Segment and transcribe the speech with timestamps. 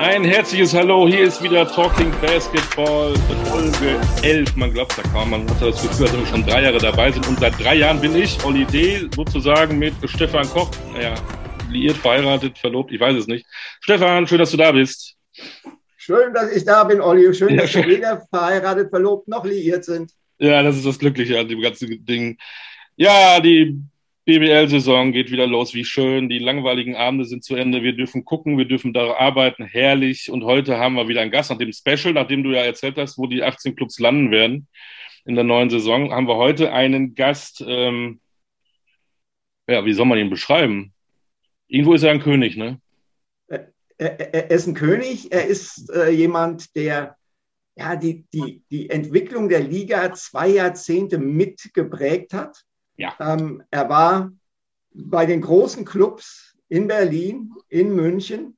[0.00, 4.56] Ein herzliches Hallo, hier ist wieder Talking Basketball, Folge 11.
[4.56, 7.28] Man glaubt ja kaum, man hat das Gefühl, dass wir schon drei Jahre dabei sind.
[7.28, 11.14] Und seit drei Jahren bin ich, Olli D., sozusagen mit Stefan Koch, naja,
[11.68, 13.44] liiert, verheiratet, verlobt, ich weiß es nicht.
[13.82, 15.16] Stefan, schön, dass du da bist.
[15.98, 17.34] Schön, dass ich da bin, Olli.
[17.34, 20.12] Schön, ja, dass wir weder verheiratet, verlobt noch liiert sind.
[20.38, 22.38] Ja, das ist das Glückliche an dem ganzen Ding.
[22.96, 23.78] Ja, die
[24.30, 26.28] BBL-Saison geht wieder los, wie schön.
[26.28, 27.82] Die langweiligen Abende sind zu Ende.
[27.82, 30.30] Wir dürfen gucken, wir dürfen da arbeiten, herrlich.
[30.30, 33.18] Und heute haben wir wieder einen Gast nach dem Special, nachdem du ja erzählt hast,
[33.18, 34.68] wo die 18 Clubs landen werden
[35.24, 37.64] in der neuen Saison, haben wir heute einen Gast.
[37.66, 38.20] Ähm,
[39.68, 40.92] ja, wie soll man ihn beschreiben?
[41.66, 42.80] Irgendwo ist er ein König, ne?
[43.48, 45.32] Er, ist ein König.
[45.32, 47.16] Er ist äh, jemand, der
[47.74, 52.64] ja, die, die, die Entwicklung der Liga zwei Jahrzehnte mitgeprägt hat
[53.00, 53.14] ja.
[53.18, 54.32] Ähm, er war
[54.92, 58.56] bei den großen Clubs in Berlin, in München.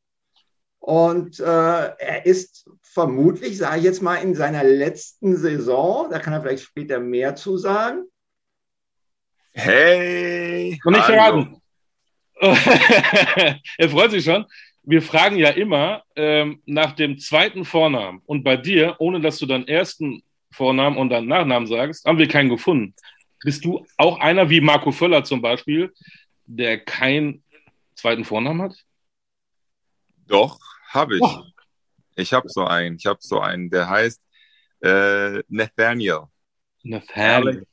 [0.81, 6.33] Und äh, er ist vermutlich, sage ich jetzt mal, in seiner letzten Saison, da kann
[6.33, 8.05] er vielleicht später mehr zu sagen.
[9.53, 10.81] Hey!
[10.85, 11.57] Und nicht verraten.
[13.79, 14.45] er freut sich schon.
[14.83, 18.21] Wir fragen ja immer ähm, nach dem zweiten Vornamen.
[18.27, 22.27] Und bei dir, ohne dass du deinen ersten Vornamen und deinen Nachnamen sagst, haben wir
[22.27, 22.95] keinen gefunden.
[23.45, 25.93] Bist du auch einer wie Marco Völler zum Beispiel,
[26.47, 27.43] der keinen
[27.95, 28.77] zweiten Vornamen hat?
[30.27, 31.23] Doch, habe ich.
[31.23, 31.43] Oh.
[32.15, 32.97] Ich habe so einen.
[32.97, 34.23] Ich habe so einen, der heißt
[34.81, 36.25] äh, Nathaniel.
[36.83, 37.49] Nathaniel.
[37.49, 37.67] Alex,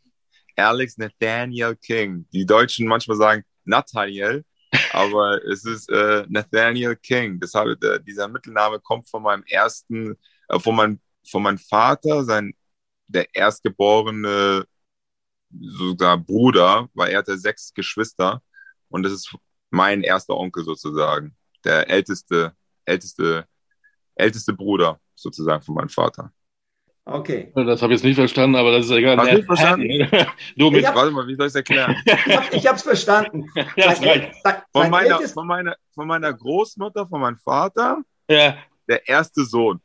[0.55, 2.25] Alex Nathaniel King.
[2.33, 4.43] Die Deutschen manchmal sagen Nathaniel,
[4.93, 7.39] aber es ist äh, Nathaniel King.
[7.39, 10.15] Deshalb, äh, dieser Mittelname kommt von meinem ersten,
[10.47, 12.53] äh, von, mein, von meinem Vater, sein,
[13.07, 14.65] der erstgeborene
[15.59, 18.41] sogar Bruder, weil er hatte sechs Geschwister
[18.89, 19.35] und das ist
[19.69, 22.53] mein erster Onkel sozusagen, der älteste,
[22.85, 23.45] älteste,
[24.15, 26.31] älteste Bruder sozusagen von meinem Vater.
[27.05, 27.51] Okay.
[27.55, 29.17] Das habe ich jetzt nicht verstanden, aber das ist egal.
[29.17, 29.87] Hast du nicht verstanden?
[30.57, 31.95] du mit, hab, warte mal, wie soll ich es erklären?
[32.51, 33.45] ich habe es verstanden.
[33.75, 33.99] ja, das
[34.71, 38.57] von, meiner, von, meiner, von meiner Großmutter, von meinem Vater, ja.
[38.87, 39.81] der erste Sohn.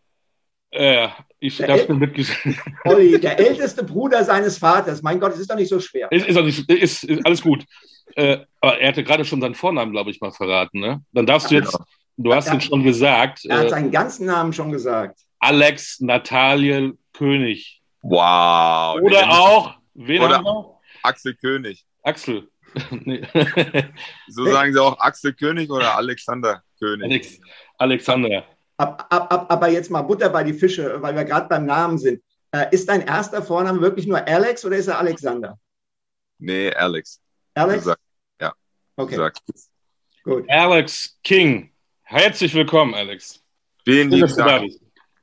[0.76, 2.58] Ja, ich habe schon mitgesehen.
[2.84, 5.02] Olli, der älteste Bruder seines Vaters.
[5.02, 6.10] Mein Gott, es ist doch nicht so schwer.
[6.10, 7.64] Ist, ist, nicht, ist, ist alles gut.
[8.16, 10.78] Äh, aber er hatte gerade schon seinen Vornamen, glaube ich, mal verraten.
[10.78, 11.02] Ne?
[11.12, 11.84] Dann darfst du jetzt, genau.
[12.18, 13.44] du hast ihn schon gesagt.
[13.46, 15.18] Er hat äh, seinen ganzen Namen schon gesagt.
[15.40, 17.82] Alex Natalie König.
[18.02, 19.00] Wow.
[19.00, 20.78] Oder nee, auch, wen oder haben wir?
[21.02, 21.84] Axel König.
[22.02, 22.48] Axel.
[24.28, 27.04] so sagen sie auch Axel König oder Alexander König.
[27.04, 27.40] Alex,
[27.78, 28.44] Alexander.
[28.76, 31.98] Ab, ab, ab, aber jetzt mal Butter bei die Fische, weil wir gerade beim Namen
[31.98, 32.22] sind.
[32.50, 35.58] Äh, ist dein erster Vorname wirklich nur Alex oder ist er Alexander?
[36.38, 37.20] Nee, Alex.
[37.54, 37.84] Alex?
[37.84, 37.98] Sag,
[38.40, 38.52] ja.
[38.96, 39.16] Okay.
[39.16, 39.34] Sag.
[40.24, 40.48] Gut.
[40.48, 41.70] Alex King.
[42.02, 43.40] Herzlich willkommen, Alex.
[43.84, 44.72] Vielen lieben Dank.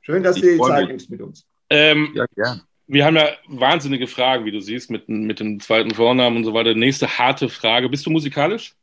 [0.00, 1.46] Schön, dass du die Zeit nimmst mit uns.
[1.70, 2.62] Ähm, ja, gern.
[2.86, 6.52] Wir haben ja wahnsinnige Fragen, wie du siehst, mit, mit dem zweiten Vornamen und so
[6.52, 6.74] weiter.
[6.74, 7.88] Nächste harte Frage.
[7.88, 8.74] Bist du musikalisch?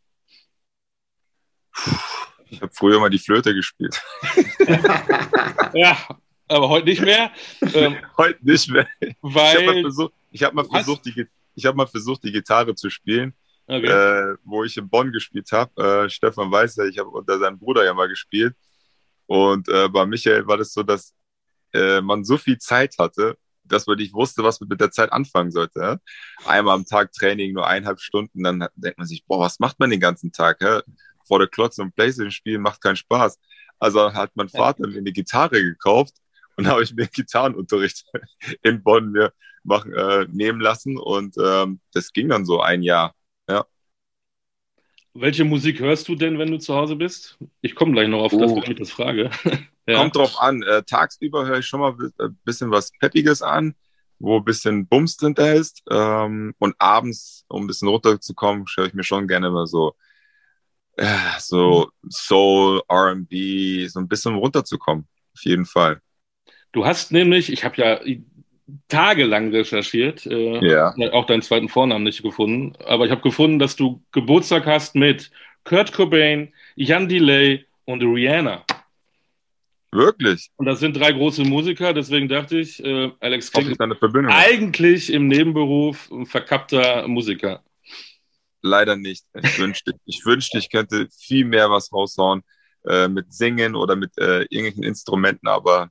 [1.73, 2.18] Puh.
[2.49, 4.01] Ich habe früher mal die Flöte gespielt.
[5.73, 5.97] ja,
[6.47, 7.31] aber heute nicht mehr.
[7.73, 8.87] Ähm, heute nicht mehr.
[9.21, 12.31] Weil, ich habe mal versucht, ich hab mal versucht, die, ich hab mal versucht, die
[12.31, 13.33] Gitarre zu spielen,
[13.67, 13.87] okay.
[13.87, 16.05] äh, wo ich in Bonn gespielt habe.
[16.05, 18.55] Äh, Stefan weiß ja, ich habe unter seinem Bruder ja mal gespielt.
[19.27, 21.13] Und äh, bei Michael war das so, dass
[21.73, 23.37] äh, man so viel Zeit hatte,
[23.71, 25.79] dass man nicht wusste, was man mit der Zeit anfangen sollte.
[25.79, 25.97] Ja?
[26.45, 29.89] Einmal am Tag Training, nur eineinhalb Stunden, dann denkt man sich, boah, was macht man
[29.89, 30.61] den ganzen Tag?
[30.61, 30.81] Ja?
[31.29, 33.39] vor der Klotz und Playstation spielen macht keinen Spaß.
[33.77, 36.15] Also hat mein Vater mir eine Gitarre gekauft
[36.57, 38.03] und habe ich mir Gitarrenunterricht
[38.63, 39.31] in Bonn mir
[39.63, 43.13] machen, äh, nehmen lassen und ähm, das ging dann so ein Jahr.
[43.47, 43.65] Ja.
[45.13, 47.37] Welche Musik hörst du denn, wenn du zu Hause bist?
[47.61, 48.39] Ich komme gleich noch auf oh.
[48.39, 49.29] das, wenn ich das frage.
[49.89, 49.97] ja.
[49.97, 50.61] Kommt drauf an.
[50.63, 53.75] Äh, tagsüber höre ich schon mal ein äh, bisschen was Peppiges an,
[54.19, 55.83] wo ein bisschen Bums drin ist.
[55.89, 59.95] Ähm, und abends, um ein bisschen runterzukommen, höre ich mir schon gerne mal so
[61.39, 65.07] so Soul, RB, so ein bisschen runterzukommen.
[65.33, 66.01] Auf jeden Fall.
[66.71, 67.99] Du hast nämlich, ich habe ja
[68.87, 70.93] tagelang recherchiert, äh, ja.
[71.11, 75.31] auch deinen zweiten Vornamen nicht gefunden, aber ich habe gefunden, dass du Geburtstag hast mit
[75.63, 78.65] Kurt Cobain, Jan Delay und Rihanna.
[79.91, 80.49] Wirklich?
[80.57, 85.27] Und das sind drei große Musiker, deswegen dachte ich, äh, Alex King ist eigentlich im
[85.27, 87.63] Nebenberuf ein verkappter Musiker
[88.61, 89.25] leider nicht.
[89.41, 92.43] Ich wünschte, ich wünschte, ich könnte viel mehr was raushauen
[92.85, 95.89] äh, mit Singen oder mit äh, irgendwelchen Instrumenten, aber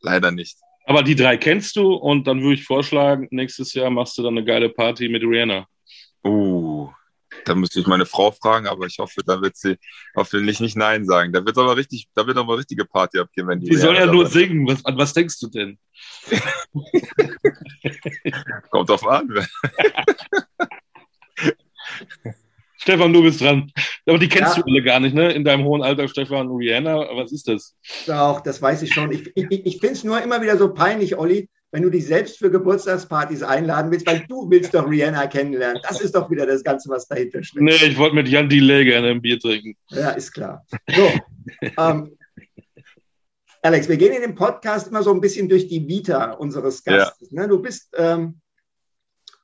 [0.00, 0.58] leider nicht.
[0.84, 4.38] Aber die drei kennst du und dann würde ich vorschlagen, nächstes Jahr machst du dann
[4.38, 5.66] eine geile Party mit Rihanna.
[6.24, 6.67] Uh,
[7.48, 9.78] Da müsste ich meine Frau fragen, aber ich hoffe, da wird sie
[10.14, 11.32] hoffentlich nicht Nein sagen.
[11.32, 13.70] Da wird aber richtig, da wird aber richtige Party abgehen, wenn die.
[13.70, 14.66] Die soll ja nur singen.
[14.66, 15.78] Was, an was denkst du denn?
[18.70, 19.28] Kommt drauf an.
[22.80, 23.72] Stefan, du bist dran.
[24.06, 24.62] Aber die kennst ja.
[24.62, 25.32] du alle gar nicht, ne?
[25.32, 27.76] In deinem hohen Alter, Stefan, Rihanna, was ist das?
[28.06, 29.10] Doch, das weiß ich schon.
[29.10, 32.38] Ich, ich, ich finde es nur immer wieder so peinlich, Olli, wenn du dich selbst
[32.38, 35.82] für Geburtstagspartys einladen willst, weil du willst doch Rihanna kennenlernen.
[35.86, 37.62] Das ist doch wieder das Ganze, was dahinter steht.
[37.62, 39.76] Nee, ich wollte mit Jan Delay gerne ein Bier trinken.
[39.90, 40.64] Ja, ist klar.
[40.88, 41.10] So,
[41.76, 42.16] ähm,
[43.62, 47.30] Alex, wir gehen in dem Podcast immer so ein bisschen durch die Vita unseres Gastes.
[47.32, 47.42] Ja.
[47.42, 47.48] Ne?
[47.48, 48.40] Du bist, ähm,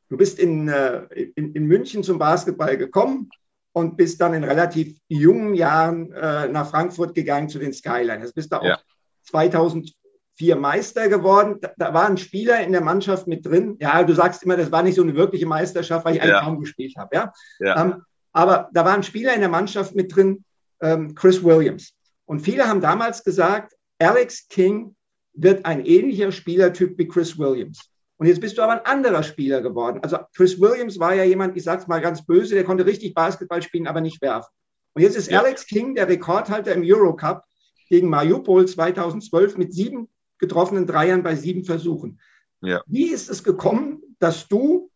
[0.09, 1.03] du bist in, äh,
[1.35, 3.29] in, in, München zum Basketball gekommen
[3.73, 8.33] und bist dann in relativ jungen Jahren äh, nach Frankfurt gegangen zu den Skyliners.
[8.33, 8.81] Bist da auch ja.
[9.25, 9.93] 2000
[10.37, 11.59] vier Meister geworden.
[11.61, 13.77] Da, da, war ein Spieler in der Mannschaft mit drin.
[13.81, 16.43] Ja, du sagst immer, das war nicht so eine wirkliche Meisterschaft, weil ich eigentlich ja.
[16.43, 17.15] kaum gespielt habe.
[17.15, 17.33] Ja?
[17.61, 17.83] ja.
[17.83, 18.03] Ähm,
[18.33, 20.45] aber da war ein Spieler in der Mannschaft mit drin,
[20.81, 21.95] ähm, Chris Williams.
[22.27, 24.97] Und viele haben damals gesagt, Alex King
[25.35, 27.91] wird ein ähnlicher Spielertyp wie Chris Williams.
[28.17, 30.01] Und jetzt bist du aber ein anderer Spieler geworden.
[30.03, 33.63] Also Chris Williams war ja jemand, ich sag's mal ganz böse, der konnte richtig Basketball
[33.63, 34.51] spielen, aber nicht werfen.
[34.95, 35.41] Und jetzt ist ja.
[35.41, 37.43] Alex King der Rekordhalter im Eurocup
[37.89, 40.09] gegen Mariupol 2012 mit sieben
[40.45, 42.21] getroffenen Dreiern bei sieben Versuchen.
[42.61, 42.83] Ja.
[42.87, 44.91] Wie ist es gekommen, dass du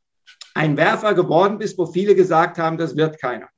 [0.55, 3.49] ein Werfer geworden bist, wo viele gesagt haben, das wird keiner?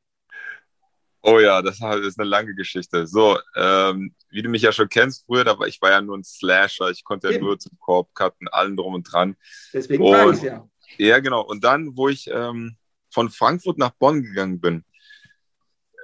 [1.23, 3.07] Oh ja, das ist eine lange Geschichte.
[3.07, 6.17] So, ähm, wie du mich ja schon kennst, früher, da war, ich war ja nur
[6.17, 7.45] ein Slasher, ich konnte ja Eben.
[7.45, 9.37] nur zum Korb cutten, allen drum und dran.
[9.73, 10.67] Deswegen war ich ja.
[10.97, 11.43] Ja, genau.
[11.43, 12.77] Und dann, wo ich ähm,
[13.11, 14.85] von Frankfurt nach Bonn gegangen bin,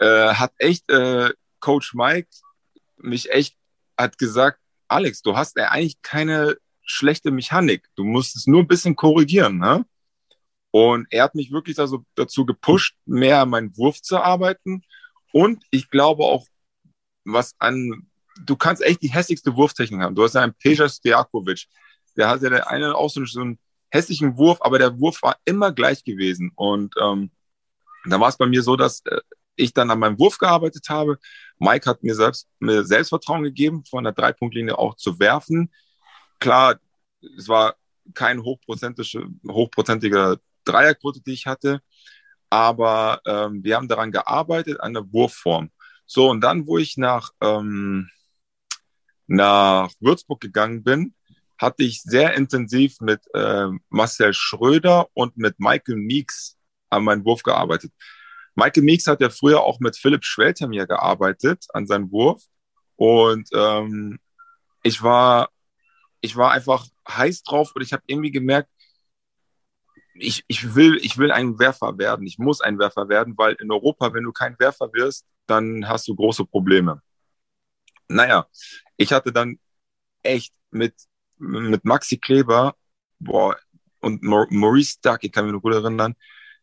[0.00, 1.31] äh, hat echt äh,
[1.61, 2.29] Coach Mike
[2.99, 3.56] mich echt
[3.97, 7.88] hat gesagt, Alex, du hast ja eigentlich keine schlechte Mechanik.
[7.97, 9.59] Du musst es nur ein bisschen korrigieren.
[9.59, 9.85] Ne?
[10.71, 14.83] Und er hat mich wirklich also dazu gepusht, mehr an meinen Wurf zu arbeiten.
[15.33, 16.47] Und ich glaube auch,
[17.25, 18.06] was an,
[18.44, 20.15] du kannst echt die hässlichste Wurftechnik haben.
[20.15, 21.67] Du hast ja einen Peja Stojakovic.
[22.17, 23.59] Der hat ja der eine auch so, einen
[23.91, 26.53] hässlichen Wurf, aber der Wurf war immer gleich gewesen.
[26.55, 27.31] Und ähm,
[28.05, 29.21] da war es bei mir so, dass äh,
[29.56, 31.19] ich dann an meinem Wurf gearbeitet habe.
[31.58, 35.73] Mike hat mir selbst mir Selbstvertrauen gegeben, von der Dreipunktlinie auch zu werfen.
[36.38, 36.79] Klar,
[37.37, 37.76] es war
[38.14, 41.81] kein hochprozentige, hochprozentige Dreierquote, die ich hatte,
[42.50, 45.70] aber ähm, wir haben daran gearbeitet, an der Wurfform.
[46.06, 48.09] So, und dann, wo ich nach, ähm,
[49.26, 51.14] nach Würzburg gegangen bin,
[51.59, 56.56] hatte ich sehr intensiv mit äh, Marcel Schröder und mit Michael Meeks
[56.91, 57.93] an meinem Wurf gearbeitet.
[58.56, 62.43] Michael Meeks hat ja früher auch mit Philipp Schwelter mir gearbeitet an seinem Wurf.
[62.97, 64.19] Und ähm,
[64.82, 65.50] ich war,
[66.20, 68.70] ich war einfach heiß drauf und ich habe irgendwie gemerkt,
[70.14, 72.26] ich, ich, will, ich will ein Werfer werden.
[72.26, 76.09] Ich muss ein Werfer werden, weil in Europa, wenn du kein Werfer wirst, dann hast
[76.09, 77.02] du große Probleme.
[78.09, 78.47] Naja,
[78.97, 79.59] ich hatte dann
[80.23, 80.94] echt mit,
[81.37, 82.75] mit Maxi Kleber
[83.19, 83.56] boah,
[84.00, 86.14] und Maurice Duck, ich kann mich noch gut erinnern,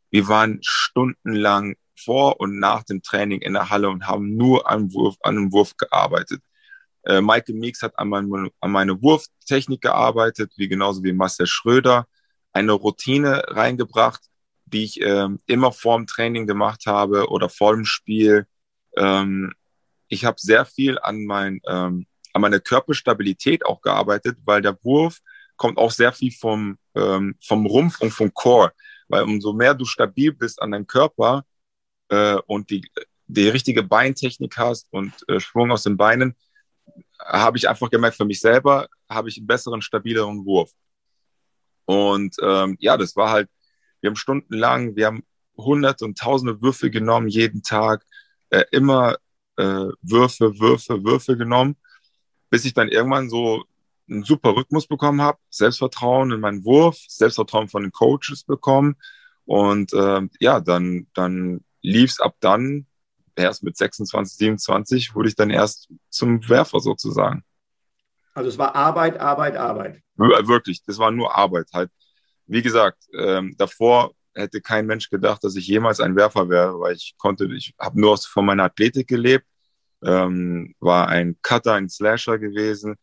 [0.10, 4.94] wir waren stundenlang vor und nach dem Training in der Halle und haben nur an,
[4.94, 6.42] Wurf, an einem Wurf gearbeitet.
[7.04, 12.08] Äh, Michael Meeks hat an, mein, an meine Wurftechnik gearbeitet, wie genauso wie Marcel Schröder,
[12.54, 14.22] eine Routine reingebracht,
[14.66, 18.48] die ich äh, immer vor dem Training gemacht habe oder vor dem Spiel.
[18.96, 19.54] Ähm,
[20.08, 25.20] ich habe sehr viel an, mein, ähm, an meine Körperstabilität auch gearbeitet, weil der Wurf
[25.58, 28.72] kommt auch sehr viel vom, ähm, vom Rumpf und vom Core.
[29.08, 31.46] Weil umso mehr du stabil bist an deinem Körper,
[32.14, 32.88] äh, und die,
[33.28, 36.36] die richtige Beintechnik hast und äh, Schwung aus den Beinen,
[37.20, 40.72] habe ich einfach gemerkt, für mich selber habe ich einen besseren, stabileren Wurf.
[41.86, 43.50] Und ähm, ja, das war halt,
[44.02, 45.24] wir haben stundenlang, wir haben
[45.58, 48.06] hunderte und tausende Würfe genommen, jeden Tag,
[48.50, 49.16] äh, immer
[49.58, 51.76] äh, Würfe, Würfe, Würfe genommen,
[52.50, 53.64] bis ich dann irgendwann so
[54.10, 58.96] einen super Rhythmus bekommen habe, Selbstvertrauen in meinen Wurf, Selbstvertrauen von den Coaches bekommen.
[59.46, 62.88] Und äh, ja, dann, dann lief es ab dann,
[63.36, 67.44] erst mit 26, 27, wurde ich dann erst zum Werfer sozusagen.
[68.34, 70.02] Also es war Arbeit, Arbeit, Arbeit.
[70.16, 71.68] Wirklich, das war nur Arbeit.
[71.74, 71.92] Halt,
[72.48, 76.96] wie gesagt, ähm, davor hätte kein Mensch gedacht, dass ich jemals ein Werfer wäre, weil
[76.96, 79.46] ich konnte, ich habe nur von meiner Athletik gelebt,
[80.04, 82.96] ähm, war ein Cutter, ein Slasher gewesen,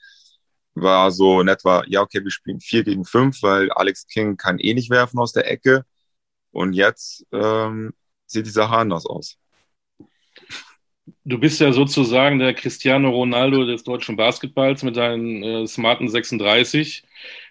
[0.75, 4.59] war so in etwa, ja okay, wir spielen vier gegen fünf, weil Alex King kann
[4.59, 5.85] eh nicht werfen aus der Ecke.
[6.53, 7.93] Und jetzt ähm,
[8.31, 9.39] sieht die Sache anders aus.
[11.25, 17.03] Du bist ja sozusagen der Cristiano Ronaldo des deutschen Basketballs mit deinen äh, smarten 36.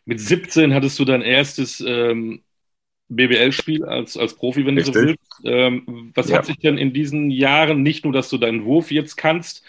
[0.06, 2.42] Mit 17 hattest du dein erstes ähm,
[3.10, 4.94] BBL-Spiel als, als Profi, wenn Richtig.
[4.94, 5.42] du so willst.
[5.44, 6.38] Ähm, was ja.
[6.38, 9.64] hat sich denn in diesen Jahren, nicht nur, dass du deinen Wurf jetzt kannst,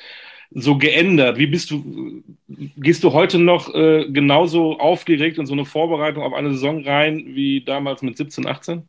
[0.51, 1.39] so geändert?
[1.39, 6.35] Wie bist du, gehst du heute noch äh, genauso aufgeregt in so eine Vorbereitung auf
[6.35, 8.89] eine Saison rein wie damals mit 17, 18?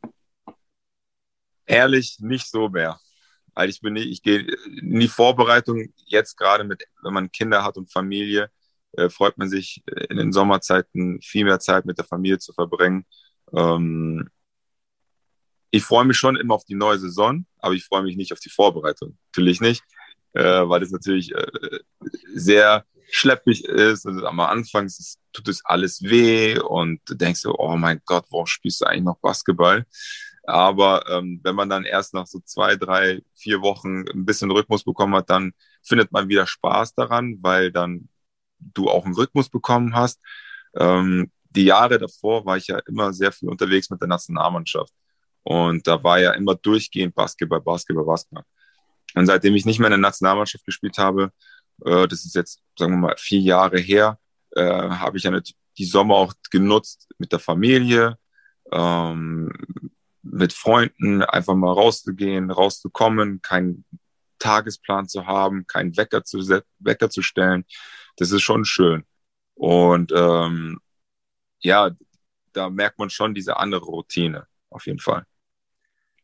[1.71, 2.99] Ehrlich, nicht so mehr.
[3.55, 7.63] Also ich bin nicht, ich gehe in die Vorbereitung jetzt gerade mit, wenn man Kinder
[7.63, 8.49] hat und Familie,
[8.91, 13.05] äh, freut man sich in den Sommerzeiten viel mehr Zeit mit der Familie zu verbringen.
[13.53, 14.29] Ähm,
[15.69, 18.41] ich freue mich schon immer auf die neue Saison, aber ich freue mich nicht auf
[18.41, 19.17] die Vorbereitung.
[19.27, 19.81] Natürlich nicht,
[20.33, 21.79] äh, weil das natürlich äh,
[22.33, 24.05] sehr schleppig ist.
[24.05, 28.45] Und am Anfang ist, tut es alles weh und du denkst oh mein Gott, warum
[28.45, 29.85] spielst du eigentlich noch Basketball?
[30.43, 34.83] Aber ähm, wenn man dann erst nach so zwei, drei, vier Wochen ein bisschen Rhythmus
[34.83, 38.09] bekommen hat, dann findet man wieder Spaß daran, weil dann
[38.59, 40.19] du auch einen Rhythmus bekommen hast.
[40.75, 44.93] Ähm, die Jahre davor war ich ja immer sehr viel unterwegs mit der Nationalmannschaft.
[45.43, 48.43] Und da war ja immer durchgehend Basketball, Basketball, Basketball.
[49.15, 51.31] Und seitdem ich nicht mehr in der Nationalmannschaft gespielt habe,
[51.85, 54.19] äh, das ist jetzt, sagen wir mal, vier Jahre her,
[54.55, 55.39] äh, habe ich ja
[55.77, 58.17] die Sommer auch genutzt mit der Familie,
[58.71, 59.51] ähm,
[60.23, 63.85] mit Freunden, einfach mal rauszugehen, rauszukommen, keinen
[64.39, 66.39] Tagesplan zu haben, keinen Wecker zu,
[66.79, 67.65] Wecker zu stellen.
[68.17, 69.03] Das ist schon schön.
[69.55, 70.79] Und ähm,
[71.59, 71.91] ja,
[72.53, 75.25] da merkt man schon diese andere Routine, auf jeden Fall.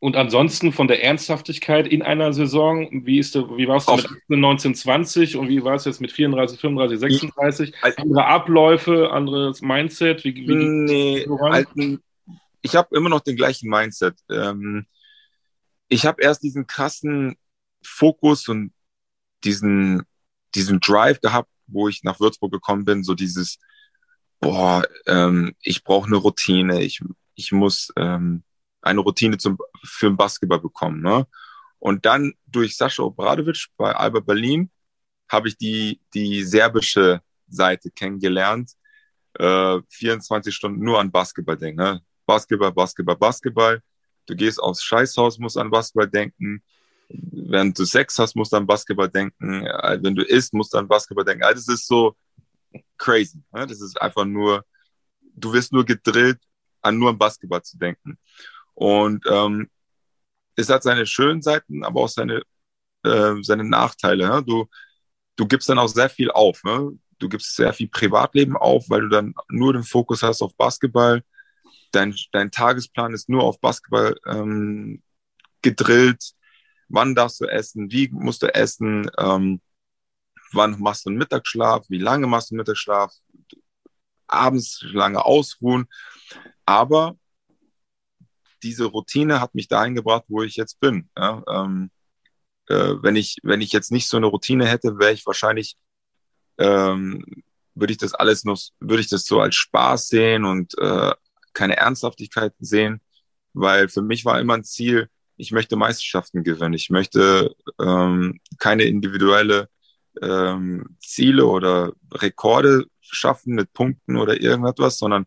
[0.00, 4.04] Und ansonsten von der Ernsthaftigkeit in einer Saison, wie, ist du, wie warst du mit
[4.04, 7.72] 18, 19, 20 und wie war es jetzt mit 34, 35, 36?
[7.74, 10.24] Ich, andere Abläufe, anderes Mindset?
[10.24, 12.00] Wie, wie nee, alten,
[12.62, 14.18] ich habe immer noch den gleichen Mindset.
[14.30, 14.86] Ähm,
[15.88, 17.36] ich habe erst diesen krassen
[17.84, 18.72] Fokus und
[19.44, 20.02] diesen,
[20.54, 23.58] diesen Drive gehabt, wo ich nach Würzburg gekommen bin, so dieses,
[24.40, 27.00] boah, ähm, ich brauche eine Routine, ich,
[27.34, 28.42] ich muss ähm,
[28.82, 31.02] eine Routine zum, für den Basketball bekommen.
[31.02, 31.26] Ne?
[31.78, 34.70] Und dann durch Sascha Obradovic bei Alba Berlin
[35.28, 38.72] habe ich die, die serbische Seite kennengelernt.
[39.34, 41.80] Äh, 24 Stunden nur an Basketball denken.
[41.80, 42.02] Ne?
[42.28, 43.82] Basketball, Basketball, Basketball.
[44.26, 46.62] Du gehst aufs Scheißhaus, musst an Basketball denken.
[47.08, 49.64] Wenn du Sex hast, musst du an Basketball denken.
[49.64, 51.44] Äh, wenn du isst, musst du an Basketball denken.
[51.44, 52.14] Also das ist so
[52.98, 53.42] crazy.
[53.54, 53.66] Ne?
[53.66, 54.62] Das ist einfach nur,
[55.34, 56.38] du wirst nur gedrillt,
[56.82, 58.18] an nur an Basketball zu denken.
[58.74, 59.70] Und ähm,
[60.54, 62.42] es hat seine schönen Seiten, aber auch seine,
[63.04, 64.28] äh, seine Nachteile.
[64.28, 64.44] Ne?
[64.44, 64.66] Du,
[65.36, 66.62] du gibst dann auch sehr viel auf.
[66.62, 66.90] Ne?
[67.18, 71.22] Du gibst sehr viel Privatleben auf, weil du dann nur den Fokus hast auf Basketball.
[71.92, 75.02] Dein, dein Tagesplan ist nur auf Basketball ähm,
[75.62, 76.32] gedrillt.
[76.88, 77.90] Wann darfst du essen?
[77.90, 79.10] Wie musst du essen?
[79.18, 79.60] Ähm,
[80.52, 81.84] wann machst du einen Mittagsschlaf?
[81.88, 83.12] Wie lange machst du einen Mittagsschlaf?
[84.26, 85.86] Abends lange ausruhen.
[86.66, 87.16] Aber
[88.62, 91.08] diese Routine hat mich dahin gebracht, wo ich jetzt bin.
[91.16, 91.90] Ja, ähm,
[92.68, 95.76] äh, wenn, ich, wenn ich jetzt nicht so eine Routine hätte, wäre ich wahrscheinlich,
[96.58, 97.24] ähm,
[97.74, 101.14] würde ich das alles noch, würde ich das so als Spaß sehen und äh,
[101.58, 103.00] keine Ernsthaftigkeit sehen,
[103.52, 106.74] weil für mich war immer ein Ziel, ich möchte Meisterschaften gewinnen.
[106.74, 109.68] Ich möchte ähm, keine individuelle
[110.22, 115.26] ähm, Ziele oder Rekorde schaffen mit Punkten oder irgendetwas, sondern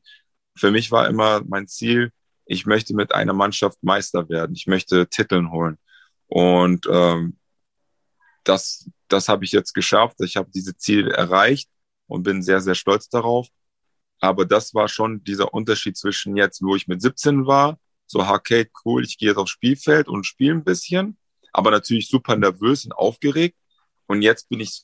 [0.55, 2.11] für mich war immer mein Ziel,
[2.45, 5.77] ich möchte mit einer Mannschaft Meister werden, ich möchte Titeln holen.
[6.27, 7.37] Und ähm,
[8.43, 10.17] das, das habe ich jetzt geschafft.
[10.21, 11.69] Ich habe diese Ziele erreicht
[12.07, 13.47] und bin sehr, sehr stolz darauf.
[14.21, 18.69] Aber das war schon dieser Unterschied zwischen jetzt, wo ich mit 17 war, so Arcade,
[18.85, 21.17] cool, ich gehe jetzt aufs Spielfeld und spiele ein bisschen,
[21.51, 23.57] aber natürlich super nervös und aufgeregt.
[24.05, 24.83] Und jetzt bin ich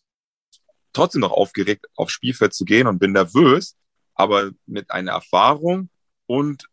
[0.91, 3.77] trotzdem noch aufgeregt, aufs Spielfeld zu gehen und bin nervös,
[4.15, 5.89] aber mit einer Erfahrung
[6.25, 6.67] und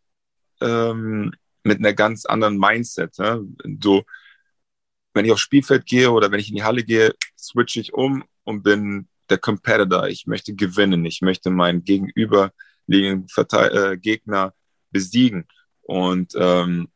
[0.62, 3.18] ähm, mit einer ganz anderen Mindset.
[3.18, 3.46] Ne?
[3.82, 4.04] So,
[5.12, 8.24] wenn ich aufs Spielfeld gehe oder wenn ich in die Halle gehe, switche ich um
[8.44, 10.08] und bin der Competitor.
[10.08, 11.04] Ich möchte gewinnen.
[11.04, 14.54] Ich möchte meinen gegenüberliegenden äh, Gegner
[14.90, 15.46] besiegen.
[15.82, 16.88] Und ähm,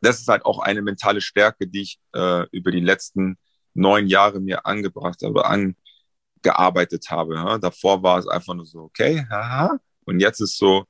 [0.00, 3.38] das ist halt auch eine mentale Stärke, die ich äh, über die letzten
[3.74, 7.34] neun Jahre mir angebracht habe, angearbeitet habe.
[7.34, 7.58] Ja?
[7.58, 9.78] Davor war es einfach nur so, okay, haha.
[10.04, 10.86] Und jetzt ist so,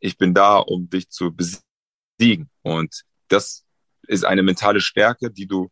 [0.00, 2.50] ich bin da, um dich zu besiegen.
[2.62, 3.64] Und das
[4.06, 5.70] ist eine mentale Stärke, die du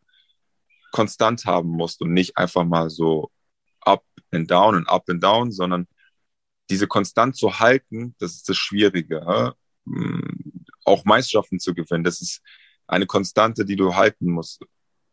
[0.90, 3.30] konstant haben musst und nicht einfach mal so
[3.80, 5.86] up and down und up and down, sondern
[6.70, 9.54] diese konstant zu halten, das ist das Schwierige.
[9.84, 10.20] Mm,
[10.84, 12.42] auch Meisterschaften zu gewinnen, das ist
[12.86, 14.62] eine Konstante, die du halten musst.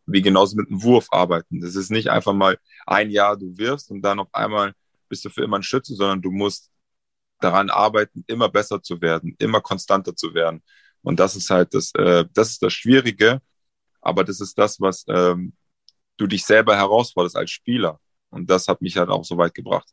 [0.06, 1.60] Wie genauso mit einem Wurf arbeiten.
[1.62, 4.74] Das ist nicht einfach mal ein Jahr du wirfst und dann auf einmal
[5.10, 6.72] bist du für immer ein Schütze, sondern du musst
[7.40, 10.64] daran arbeiten, immer besser zu werden, immer konstanter zu werden.
[11.02, 13.42] Und das ist halt das, äh, das ist das Schwierige,
[14.02, 15.54] aber das ist das, was ähm,
[16.18, 18.00] du dich selber herausforderst als Spieler.
[18.30, 19.88] Und das hat mich halt auch so weit gebracht.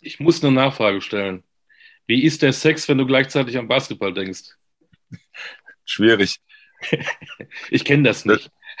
[0.00, 1.44] Ich muss eine Nachfrage stellen.
[2.06, 4.56] Wie ist der Sex, wenn du gleichzeitig an Basketball denkst?
[5.84, 6.40] Schwierig.
[7.70, 8.50] ich kenne das nicht.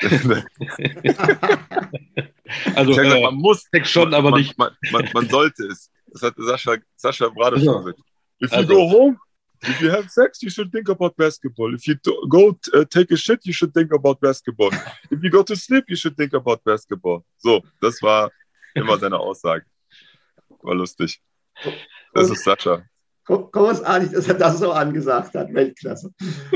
[2.74, 4.56] also gesagt, äh, man muss Sex schon, aber man, nicht.
[4.58, 5.90] Man, man, man, sollte es.
[6.06, 8.00] Das hat Sascha, Sascha Brade schon gesagt.
[8.42, 8.74] If you also.
[8.74, 9.18] go home,
[9.62, 11.74] if you have sex, you should think about basketball.
[11.74, 11.96] If you
[12.28, 14.70] go uh, take a shit, you should think about basketball.
[15.10, 17.24] If you go to sleep, you should think about basketball.
[17.38, 18.30] So, das war
[18.74, 19.64] immer seine Aussage.
[20.62, 21.20] War lustig.
[22.14, 22.84] Das ist Sascha.
[23.26, 25.54] Großartig, dass er das so angesagt hat.
[25.54, 26.12] Weltklasse.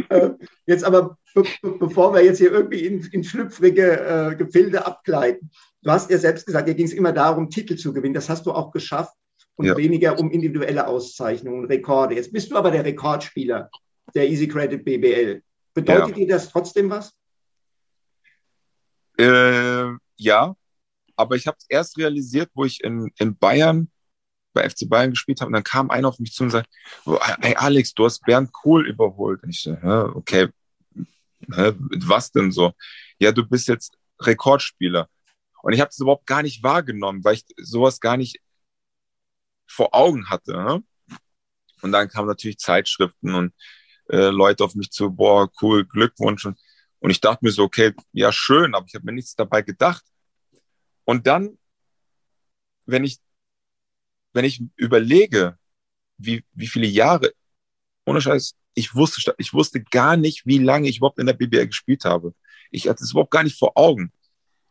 [0.08, 0.30] äh,
[0.66, 1.44] jetzt aber, be
[1.78, 5.50] bevor wir jetzt hier irgendwie in, in schlüpfrige äh, Gefilde abgleiten.
[5.82, 8.14] Du hast ja selbst gesagt, dir ging es immer darum, Titel zu gewinnen.
[8.14, 9.14] Das hast du auch geschafft
[9.56, 9.76] und ja.
[9.76, 12.16] weniger um individuelle Auszeichnungen, Rekorde.
[12.16, 13.70] Jetzt bist du aber der Rekordspieler
[14.14, 15.42] der Easy Credit BBL.
[15.74, 16.14] Bedeutet ja.
[16.14, 17.12] dir das trotzdem was?
[19.18, 20.56] Äh, ja,
[21.16, 23.90] aber ich habe es erst realisiert, wo ich in, in Bayern
[24.54, 26.68] bei FC Bayern gespielt habe und dann kam einer auf mich zu und sagt,
[27.40, 29.42] hey Alex, du hast Bernd Kohl überholt.
[29.42, 29.72] Und ich so,
[30.14, 30.48] okay,
[31.48, 32.72] was denn so?
[33.18, 35.08] Ja, du bist jetzt Rekordspieler.
[35.62, 38.40] Und ich habe das überhaupt gar nicht wahrgenommen, weil ich sowas gar nicht
[39.66, 40.82] vor Augen hatte.
[41.82, 43.54] Und dann kamen natürlich Zeitschriften und
[44.08, 46.44] äh, Leute auf mich zu, boah, cool, Glückwunsch.
[46.44, 46.58] Und,
[47.00, 50.04] und ich dachte mir so, okay, ja, schön, aber ich habe mir nichts dabei gedacht.
[51.04, 51.58] Und dann,
[52.86, 53.18] wenn ich,
[54.32, 55.58] wenn ich überlege,
[56.18, 57.32] wie, wie viele Jahre,
[58.06, 61.68] ohne Scheiß, ich wusste, ich wusste gar nicht, wie lange ich überhaupt in der BBL
[61.68, 62.34] gespielt habe.
[62.70, 64.12] Ich hatte es überhaupt gar nicht vor Augen.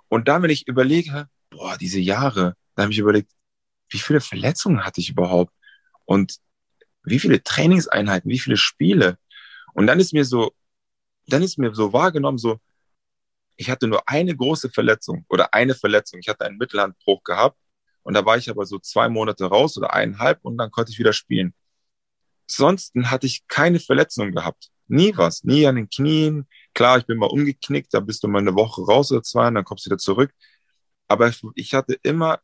[0.10, 3.32] Und dann, wenn ich überlege, boah, diese Jahre, da habe ich überlegt,
[3.94, 5.54] wie viele Verletzungen hatte ich überhaupt?
[6.06, 6.38] Und
[7.04, 9.18] wie viele Trainingseinheiten, wie viele Spiele?
[9.74, 10.54] Und dann ist mir so,
[11.28, 12.60] dann ist mir so wahrgenommen, so,
[13.56, 16.20] ich hatte nur eine große Verletzung oder eine Verletzung.
[16.20, 17.58] Ich hatte einen Mittelhandbruch gehabt
[18.02, 21.00] und da war ich aber so zwei Monate raus oder eineinhalb und dann konnte ich
[21.00, 21.54] wieder spielen.
[22.48, 24.70] Sonst hatte ich keine Verletzung gehabt.
[24.88, 26.48] Nie was, nie an den Knien.
[26.74, 29.56] Klar, ich bin mal umgeknickt, da bist du mal eine Woche raus oder zwei und
[29.56, 30.34] dann kommst du wieder zurück.
[31.08, 32.40] Aber ich hatte immer,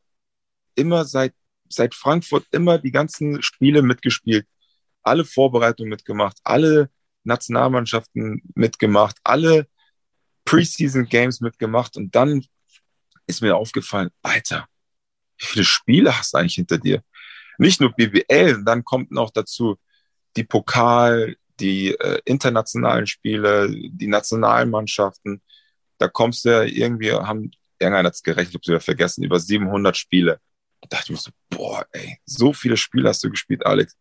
[0.76, 1.34] immer seit,
[1.70, 4.46] seit Frankfurt immer die ganzen Spiele mitgespielt,
[5.04, 6.90] alle Vorbereitungen mitgemacht, alle
[7.24, 9.68] Nationalmannschaften mitgemacht, alle
[10.46, 12.46] Preseason Games mitgemacht und dann
[13.28, 14.68] ist mir aufgefallen, Alter,
[15.38, 17.04] wie viele Spiele hast du eigentlich hinter dir?
[17.58, 19.78] Nicht nur BBL, dann kommt noch dazu
[20.36, 25.42] die Pokal, die äh, internationalen Spiele, die Nationalmannschaften.
[25.98, 29.24] Da kommst du ja irgendwie, haben, irgendeiner hat es gerechnet, ich habe es wieder vergessen,
[29.24, 30.40] über 700 Spiele.
[30.82, 33.98] Da dachte mir so, boah, ey, so viele Spiele hast du gespielt, Alex.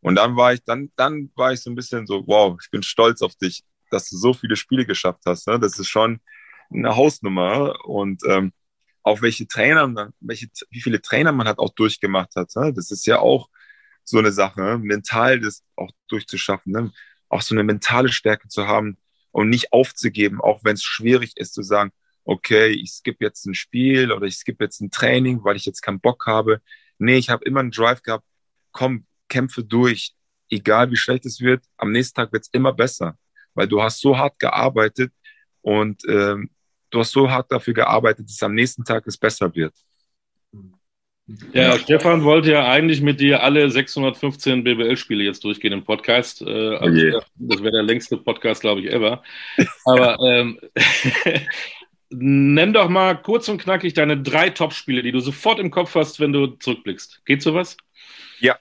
[0.00, 2.82] Und dann war ich, dann, dann war ich so ein bisschen so, wow, ich bin
[2.82, 5.46] stolz auf dich dass du so viele Spiele geschafft hast.
[5.46, 5.58] Ne?
[5.58, 6.20] Das ist schon
[6.72, 7.84] eine Hausnummer.
[7.84, 8.52] Und ähm,
[9.02, 12.54] auch welche Trainer, welche, wie viele Trainer man halt auch durchgemacht hat.
[12.56, 12.72] Ne?
[12.72, 13.48] Das ist ja auch
[14.04, 14.78] so eine Sache, ne?
[14.78, 16.92] mental das auch durchzuschaffen, ne?
[17.28, 18.98] auch so eine mentale Stärke zu haben
[19.30, 21.92] und nicht aufzugeben, auch wenn es schwierig ist zu sagen,
[22.24, 25.82] okay, ich skippe jetzt ein Spiel oder ich skippe jetzt ein Training, weil ich jetzt
[25.82, 26.60] keinen Bock habe.
[26.98, 28.24] Nee, ich habe immer einen Drive gehabt,
[28.72, 30.14] komm, kämpfe durch,
[30.50, 33.16] egal wie schlecht es wird, am nächsten Tag wird es immer besser
[33.54, 35.12] weil du hast so hart gearbeitet
[35.62, 36.50] und ähm,
[36.90, 39.74] du hast so hart dafür gearbeitet, dass am nächsten Tag es besser wird.
[41.52, 46.42] Ja, Stefan wollte ja eigentlich mit dir alle 615 BBL-Spiele jetzt durchgehen im Podcast.
[46.42, 47.22] Äh, also yeah.
[47.36, 49.22] Das wäre der längste Podcast, glaube ich, ever.
[49.84, 50.58] Aber ähm,
[52.10, 56.20] nenn doch mal kurz und knackig deine drei Top-Spiele, die du sofort im Kopf hast,
[56.20, 57.24] wenn du zurückblickst.
[57.24, 57.76] Geht sowas?
[58.40, 58.58] Ja.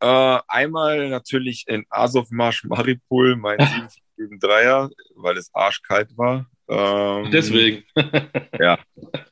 [0.00, 3.58] Äh, einmal natürlich in Azov Marsch Maripol, mein
[4.16, 6.46] gegen Dreier, weil es arschkalt war.
[6.68, 7.84] Ähm, Deswegen.
[8.58, 8.78] ja,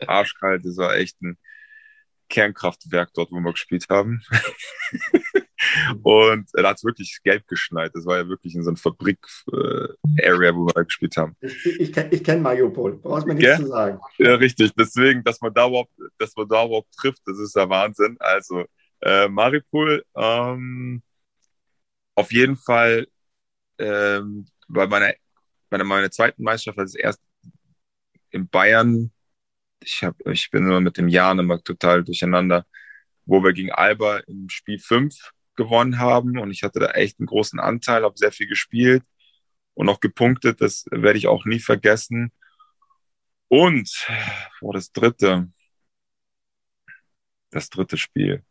[0.07, 0.65] arschkalt.
[0.65, 1.39] Das war echt ein
[2.29, 4.23] Kernkraftwerk dort, wo wir gespielt haben.
[6.03, 7.93] und da hat es wirklich gelb geschneit.
[7.95, 11.37] Das war ja wirklich in so einer Fabrik-Area, äh, wo wir da gespielt haben.
[11.41, 13.57] Ich, kenne Mariupol, brauchst mir nichts ja?
[13.57, 14.01] zu sagen.
[14.19, 14.73] Ja, richtig.
[14.79, 18.17] Deswegen, dass man da überhaupt, dass man da überhaupt trifft, das ist der Wahnsinn.
[18.21, 18.65] Also,
[19.01, 21.03] äh, Mariupol, ähm,
[22.15, 23.07] auf jeden Fall
[23.79, 25.15] ähm, bei meiner,
[25.71, 27.21] bei meiner zweiten Meisterschaft, als erst
[28.31, 29.13] in Bayern,
[29.81, 32.67] ich, hab, ich bin immer mit dem Jahren immer total durcheinander,
[33.25, 37.27] wo wir gegen Alba im Spiel 5 gewonnen haben und ich hatte da echt einen
[37.27, 39.05] großen Anteil, habe sehr viel gespielt
[39.75, 42.33] und auch gepunktet, das werde ich auch nie vergessen.
[43.49, 44.07] Und,
[44.63, 45.51] oh, das dritte,
[47.51, 48.45] das dritte Spiel.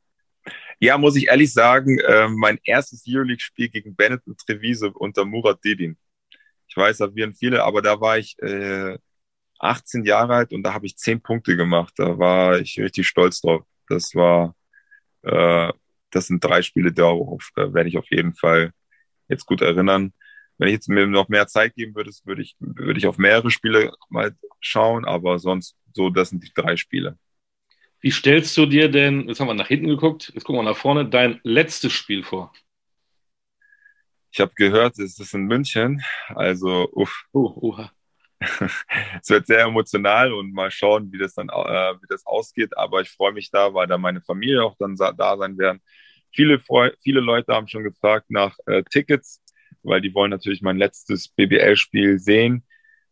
[0.80, 5.98] Ja, muss ich ehrlich sagen, äh, mein erstes Euroleague-Spiel gegen Benetton Treviso unter Murat Didin.
[6.68, 8.98] Ich weiß, da wären viele, aber da war ich äh,
[9.60, 11.94] 18 Jahre alt und da habe ich 10 Punkte gemacht.
[11.98, 13.64] Da war ich richtig stolz drauf.
[13.90, 14.56] Das war,
[15.24, 15.72] äh,
[16.18, 18.72] das sind drei Spiele, darauf äh, werde ich auf jeden Fall
[19.28, 20.14] jetzt gut erinnern.
[20.58, 23.52] Wenn ich jetzt mir noch mehr Zeit geben würde, würde ich, würde ich auf mehrere
[23.52, 27.18] Spiele mal schauen, aber sonst so, das sind die drei Spiele.
[28.02, 30.78] Wie stellst du dir denn, jetzt haben wir nach hinten geguckt, jetzt gucken wir nach
[30.78, 32.52] vorne, dein letztes Spiel vor?
[34.32, 37.26] Ich habe gehört, es ist in München, also uff.
[37.34, 37.86] Uh, uh.
[39.22, 42.78] es wird sehr emotional und mal schauen, wie das dann äh, wie das ausgeht.
[42.78, 45.82] Aber ich freue mich da, weil da meine Familie auch dann da sein werden.
[46.38, 46.62] Viele,
[47.02, 49.42] viele Leute haben schon gefragt nach äh, Tickets,
[49.82, 52.64] weil die wollen natürlich mein letztes BBL-Spiel sehen.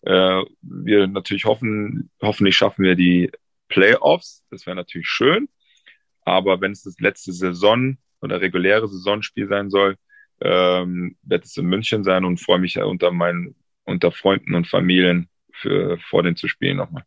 [0.03, 3.31] Äh, wir natürlich hoffen, hoffentlich schaffen wir die
[3.67, 4.45] Playoffs.
[4.51, 5.49] Das wäre natürlich schön.
[6.21, 9.95] Aber wenn es das letzte Saison oder reguläre Saisonspiel sein soll,
[10.41, 15.29] ähm, wird es in München sein und freue mich unter meinen, unter Freunden und Familien
[15.51, 17.05] für, vor den zu spielen nochmal.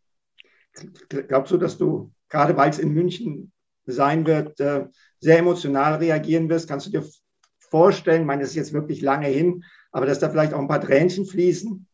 [1.07, 3.53] Glaubst du, dass du, gerade weil es in München
[3.85, 4.85] sein wird, äh,
[5.19, 6.67] sehr emotional reagieren wirst?
[6.67, 7.09] Kannst du dir
[7.57, 10.67] vorstellen, ich meine, es ist jetzt wirklich lange hin, aber dass da vielleicht auch ein
[10.67, 11.87] paar Tränchen fließen?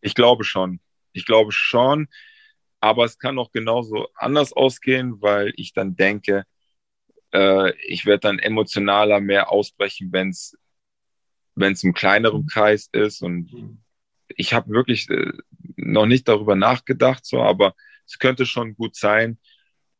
[0.00, 0.80] Ich glaube schon.
[1.12, 2.08] Ich glaube schon.
[2.80, 6.44] Aber es kann auch genauso anders ausgehen, weil ich dann denke,
[7.32, 10.56] äh, ich werde dann emotionaler mehr ausbrechen, wenn es
[11.54, 13.22] wenn es im kleineren Kreis ist.
[13.22, 13.78] Und
[14.28, 15.32] ich habe wirklich äh,
[15.76, 17.74] noch nicht darüber nachgedacht, so, aber
[18.06, 19.38] es könnte schon gut sein.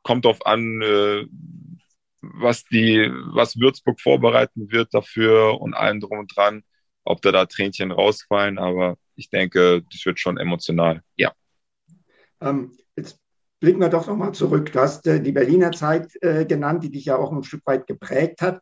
[0.02, 1.26] Kommt auf an, äh,
[2.20, 6.62] was die, was Würzburg vorbereiten wird dafür und allem drum und dran,
[7.04, 8.58] ob da da Tränchen rausfallen.
[8.58, 11.02] Aber ich denke, das wird schon emotional.
[11.16, 11.32] Ja.
[12.40, 13.18] Ähm, jetzt
[13.60, 14.72] blicken wir doch nochmal zurück.
[14.72, 17.86] Du hast äh, die Berliner Zeit äh, genannt, die dich ja auch ein Stück weit
[17.86, 18.60] geprägt hat.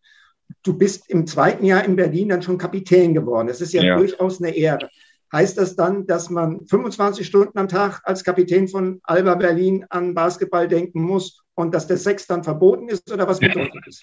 [0.62, 3.48] Du bist im zweiten Jahr in Berlin dann schon Kapitän geworden.
[3.48, 3.96] Das ist ja, ja.
[3.96, 4.90] durchaus eine Ehre.
[5.33, 10.12] Heißt das dann, dass man 25 Stunden am Tag als Kapitän von Alba Berlin an
[10.12, 14.03] Basketball denken muss und dass der Sex dann verboten ist oder was bedeutet das?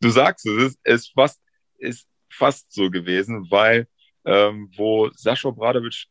[0.00, 1.40] Du sagst es, es ist fast,
[1.78, 3.86] ist fast so gewesen, weil
[4.24, 6.06] ähm, wo Sascha Obradovic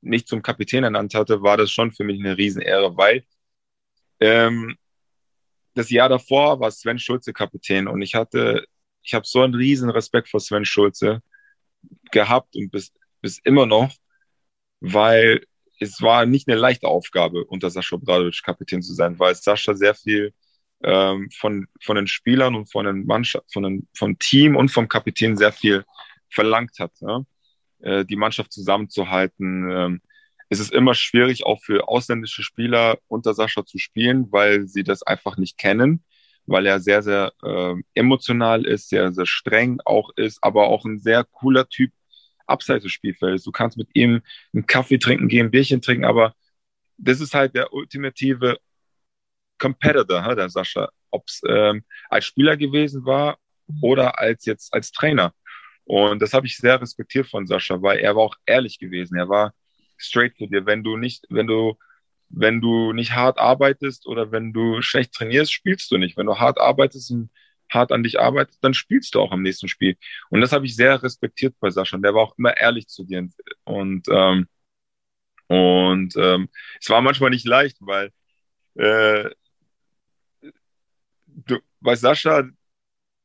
[0.00, 3.24] nicht zum Kapitän ernannt hatte, war das schon für mich eine Riesenehre, weil
[4.20, 4.76] ähm,
[5.74, 8.64] das Jahr davor war Sven Schulze Kapitän und ich hatte,
[9.02, 11.20] ich habe so einen riesen Respekt vor Sven Schulze
[12.10, 13.92] gehabt und bis, bis immer noch,
[14.80, 15.44] weil
[15.80, 19.94] es war nicht eine leichte Aufgabe, unter Sascha Obradovic Kapitän zu sein, weil Sascha sehr
[19.94, 20.32] viel
[20.82, 24.88] ähm, von, von den Spielern und von den Mannschaft, von den, vom Team und vom
[24.88, 25.84] Kapitän sehr viel
[26.30, 26.92] verlangt hat.
[27.00, 27.24] Ja?
[27.80, 29.70] Äh, die Mannschaft zusammenzuhalten.
[29.70, 30.00] Ähm,
[30.48, 35.02] es ist immer schwierig, auch für ausländische Spieler unter Sascha zu spielen, weil sie das
[35.02, 36.04] einfach nicht kennen,
[36.46, 40.98] weil er sehr, sehr äh, emotional ist, sehr, sehr streng auch ist, aber auch ein
[41.00, 41.92] sehr cooler Typ
[42.46, 43.44] abseits des Spielfeldes.
[43.44, 46.34] Du kannst mit ihm einen Kaffee trinken gehen, ein Bierchen trinken, aber
[46.98, 48.58] das ist halt der ultimative
[49.58, 53.38] Competitor, der Sascha, ob es ähm, als Spieler gewesen war
[53.80, 55.32] oder als jetzt als Trainer.
[55.84, 59.16] Und das habe ich sehr respektiert von Sascha, weil er war auch ehrlich gewesen.
[59.16, 59.54] Er war
[59.96, 60.66] straight zu dir.
[60.66, 61.76] Wenn du nicht, wenn du,
[62.28, 66.16] wenn du nicht hart arbeitest oder wenn du schlecht trainierst, spielst du nicht.
[66.16, 67.30] Wenn du hart arbeitest und
[67.70, 69.96] hart an dich arbeitest, dann spielst du auch am nächsten Spiel.
[70.30, 71.96] Und das habe ich sehr respektiert bei Sascha.
[71.96, 73.28] Und der war auch immer ehrlich zu dir.
[73.64, 74.48] Und ähm,
[75.48, 76.48] und ähm,
[76.80, 78.10] es war manchmal nicht leicht, weil
[78.76, 79.30] äh,
[81.26, 82.44] du, bei Sascha,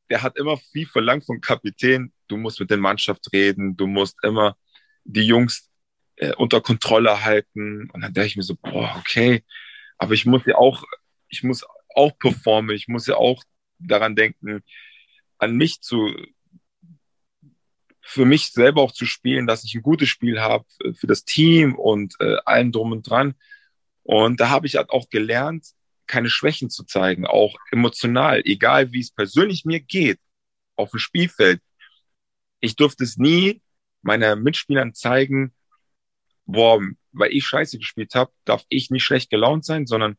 [0.09, 4.17] der hat immer viel verlangt vom Kapitän, du musst mit der Mannschaft reden, du musst
[4.23, 4.57] immer
[5.05, 5.68] die Jungs
[6.19, 7.89] äh, unter Kontrolle halten.
[7.91, 9.43] Und dann denke ich mir so, boah, okay,
[9.97, 10.83] aber ich muss ja auch,
[11.27, 13.43] ich muss auch performen, ich muss ja auch
[13.79, 14.61] daran denken,
[15.37, 16.15] an mich zu,
[18.01, 21.75] für mich selber auch zu spielen, dass ich ein gutes Spiel habe für das Team
[21.75, 23.35] und äh, allen drum und dran.
[24.03, 25.67] Und da habe ich halt auch gelernt,
[26.07, 30.19] keine Schwächen zu zeigen, auch emotional, egal wie es persönlich mir geht,
[30.75, 31.61] auf dem Spielfeld
[32.59, 33.61] ich durfte es nie
[34.01, 35.53] meinen Mitspielern zeigen,
[36.51, 36.81] boah,
[37.11, 40.17] weil ich scheiße gespielt habe, darf ich nicht schlecht gelaunt sein, sondern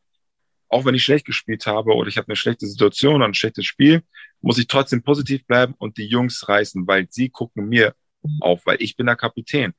[0.69, 3.65] auch wenn ich schlecht gespielt habe oder ich habe eine schlechte Situation oder ein schlechtes
[3.65, 4.03] Spiel,
[4.39, 7.93] muss ich trotzdem positiv bleiben und die Jungs reißen, weil sie gucken mir
[8.39, 9.73] auf, weil ich bin der Kapitän.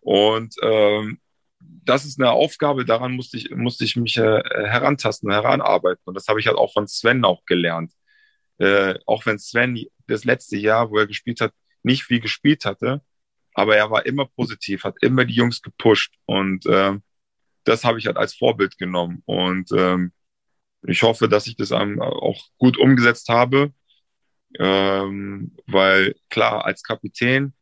[0.00, 1.18] Und ähm,
[1.60, 6.02] das ist eine Aufgabe, daran musste ich, musste ich mich äh, herantasten, heranarbeiten.
[6.04, 7.92] Und das habe ich halt auch von Sven auch gelernt.
[8.58, 13.02] Äh, auch wenn Sven das letzte Jahr, wo er gespielt hat, nicht viel gespielt hatte,
[13.54, 16.92] aber er war immer positiv, hat immer die Jungs gepusht und äh,
[17.64, 20.12] das habe ich halt als Vorbild genommen und ähm,
[20.86, 23.72] ich hoffe, dass ich das auch gut umgesetzt habe,
[24.58, 27.54] ähm, weil klar, als Kapitän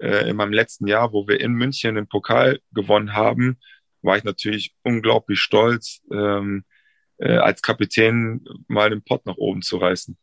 [0.00, 3.58] äh, in meinem letzten Jahr, wo wir in München den Pokal gewonnen haben,
[4.02, 6.64] war ich natürlich unglaublich stolz, ähm,
[7.18, 10.16] äh, als Kapitän mal den Pott nach oben zu reißen.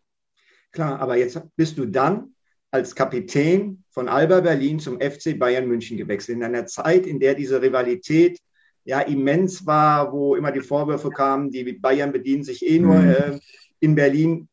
[0.72, 2.36] Klar, aber jetzt bist du dann
[2.74, 7.36] als Kapitän von Alba Berlin zum FC Bayern München gewechselt, in einer Zeit, in der
[7.36, 8.40] diese Rivalität
[8.84, 13.10] ja immens war, wo immer die Vorwürfe kamen, die Bayern bedienen sich eh nur mhm.
[13.10, 13.40] äh,
[13.80, 14.50] in Berlin.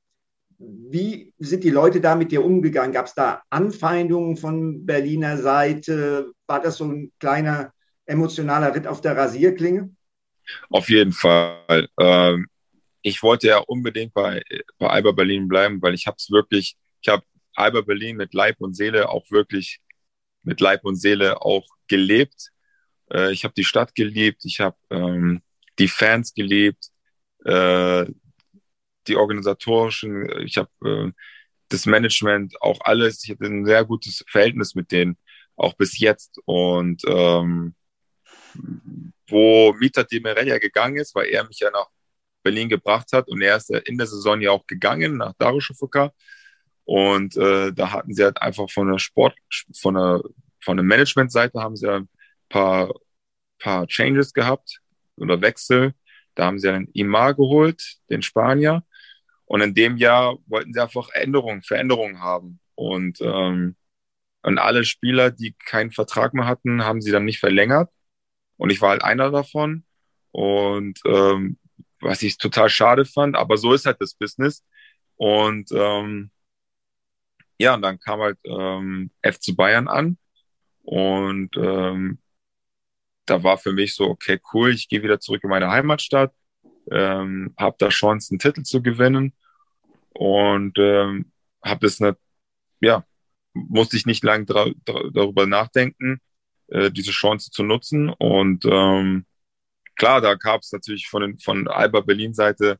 [0.59, 2.93] Wie sind die Leute da mit dir umgegangen?
[2.93, 6.31] Gab es da Anfeindungen von Berliner Seite?
[6.47, 7.73] War das so ein kleiner
[8.05, 9.91] emotionaler Ritt auf der Rasierklinge?
[10.69, 11.89] Auf jeden Fall.
[11.99, 12.49] Ähm,
[13.01, 14.43] ich wollte ja unbedingt bei,
[14.79, 17.23] bei Alba Berlin bleiben, weil ich habe es wirklich, ich habe
[17.61, 19.81] Alba Berlin mit Leib und Seele auch wirklich
[20.43, 22.51] mit Leib und Seele auch gelebt.
[23.13, 25.43] Äh, ich habe die Stadt geliebt, ich habe ähm,
[25.79, 26.89] die Fans geliebt,
[27.45, 28.07] äh,
[29.07, 31.13] die organisatorischen, ich habe äh,
[31.69, 33.25] das Management, auch alles.
[33.25, 35.17] Ich hatte ein sehr gutes Verhältnis mit denen,
[35.57, 36.39] auch bis jetzt.
[36.45, 37.75] Und ähm,
[39.29, 41.89] wo Mita Di Merelia gegangen ist, weil er mich ja nach
[42.43, 46.13] Berlin gebracht hat und er ist in der Saison ja auch gegangen nach Darüşşafaka
[46.91, 49.37] und äh, da hatten sie halt einfach von der Sport,
[49.81, 50.23] von der,
[50.61, 52.09] von der Management-Seite haben sie ein
[52.49, 52.93] paar,
[53.61, 54.81] paar Changes gehabt
[55.15, 55.95] oder Wechsel.
[56.35, 58.83] Da haben sie einen Imar geholt, den Spanier.
[59.45, 62.59] Und in dem Jahr wollten sie einfach Änderungen, Veränderungen haben.
[62.75, 63.77] Und, ähm,
[64.43, 67.89] und alle Spieler, die keinen Vertrag mehr hatten, haben sie dann nicht verlängert.
[68.57, 69.85] Und ich war halt einer davon.
[70.33, 71.57] Und ähm,
[72.01, 74.65] was ich total schade fand, aber so ist halt das Business.
[75.15, 76.33] Und ähm,
[77.61, 80.17] ja, und dann kam halt ähm, FC Bayern an.
[80.83, 82.19] Und ähm,
[83.27, 86.33] da war für mich so, okay, cool, ich gehe wieder zurück in meine Heimatstadt,
[86.91, 89.35] ähm, habe da Chance, einen Titel zu gewinnen.
[90.15, 92.17] Und ähm, habe das nicht,
[92.81, 93.05] ja,
[93.53, 96.23] musste ich nicht lange darüber nachdenken
[96.69, 98.09] äh, diese Chance zu nutzen.
[98.09, 99.27] Und ähm,
[99.97, 102.79] klar, da gab es natürlich von, den, von Alba Berlin Seite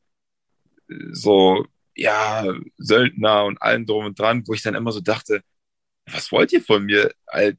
[0.89, 2.45] äh, so, ja,
[2.77, 5.41] Söldner und allem drum und dran, wo ich dann immer so dachte,
[6.05, 7.11] was wollt ihr von mir?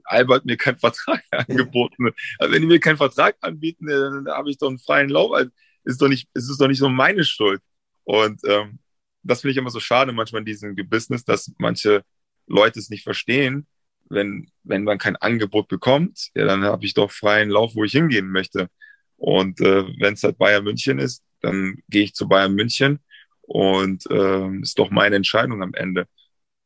[0.04, 2.10] Alba hat mir keinen Vertrag angeboten.
[2.38, 5.32] Also wenn die mir keinen Vertrag anbieten, dann habe ich doch einen freien Lauf.
[5.32, 5.50] Also
[5.84, 7.60] ist doch nicht, ist es doch nicht so meine Schuld.
[8.04, 8.78] Und ähm,
[9.22, 12.02] das finde ich immer so schade manchmal in diesem Business, dass manche
[12.46, 13.66] Leute es nicht verstehen,
[14.10, 17.92] wenn, wenn man kein Angebot bekommt, ja, dann habe ich doch freien Lauf, wo ich
[17.92, 18.68] hingehen möchte.
[19.16, 23.00] Und äh, wenn es halt Bayern München ist, dann gehe ich zu Bayern München
[23.42, 26.06] und äh, ist doch meine Entscheidung am Ende.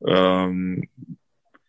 [0.07, 0.89] Ähm,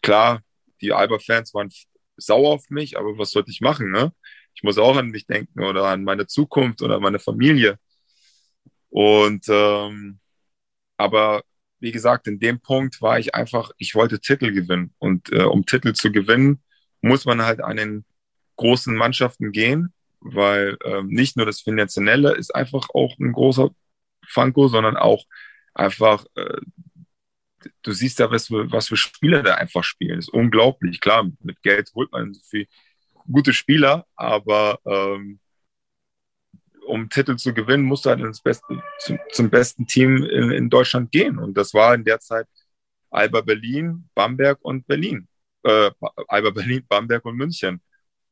[0.01, 0.41] klar,
[0.81, 1.71] die Alba-Fans waren
[2.17, 3.91] sauer auf mich, aber was sollte ich machen?
[3.91, 4.13] Ne?
[4.53, 7.79] Ich muss auch an mich denken oder an meine Zukunft oder meine Familie.
[8.89, 10.19] Und ähm,
[10.97, 11.43] aber
[11.79, 14.93] wie gesagt, in dem Punkt war ich einfach, ich wollte Titel gewinnen.
[14.97, 16.63] Und äh, um Titel zu gewinnen,
[17.01, 18.05] muss man halt an den
[18.55, 23.69] großen Mannschaften gehen, weil äh, nicht nur das Finanzielle ist einfach auch ein großer
[24.27, 25.25] Fanko, sondern auch
[25.73, 26.61] einfach, äh,
[27.83, 30.17] du siehst ja, was, was für Spieler da einfach spielen.
[30.17, 30.99] Das ist unglaublich.
[31.01, 32.67] Klar, mit Geld holt man so viel
[33.31, 35.39] gute Spieler, aber ähm,
[36.87, 40.69] um Titel zu gewinnen, musst du halt ins Beste, zum, zum besten Team in, in,
[40.69, 41.37] Deutschland gehen.
[41.37, 42.47] Und das war in der Zeit
[43.09, 45.27] Alba Berlin, Bamberg und Berlin.
[45.63, 45.91] Äh,
[46.27, 47.81] Alba Berlin, Bamberg und München.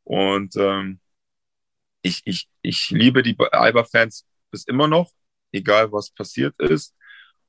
[0.03, 0.99] Und ähm,
[2.01, 5.11] ich, ich, ich liebe die Alba-Fans bis immer noch,
[5.55, 6.95] egal was passiert ist.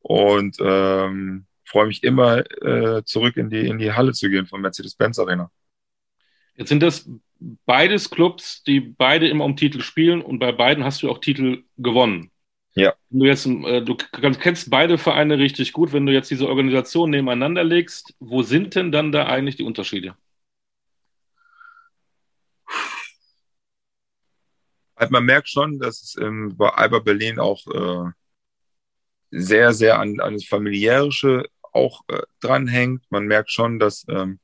[0.00, 4.60] Und ähm, freue mich immer, äh, zurück in die, in die Halle zu gehen von
[4.60, 5.50] Mercedes-Benz Arena.
[6.56, 7.10] Jetzt sind das
[7.66, 11.64] beides Clubs, die beide immer um Titel spielen und bei beiden hast du auch Titel
[11.76, 12.30] gewonnen.
[12.74, 12.94] Ja.
[13.10, 15.92] Du, jetzt, äh, du kennst beide Vereine richtig gut.
[15.92, 20.14] Wenn du jetzt diese Organisation nebeneinander legst, wo sind denn dann da eigentlich die Unterschiede?
[25.10, 28.10] Man merkt schon, dass es ähm, bei Alba Berlin auch äh,
[29.30, 33.04] sehr, sehr an, an das Familiärische auch äh, dranhängt.
[33.10, 34.40] Man merkt schon, dass ähm,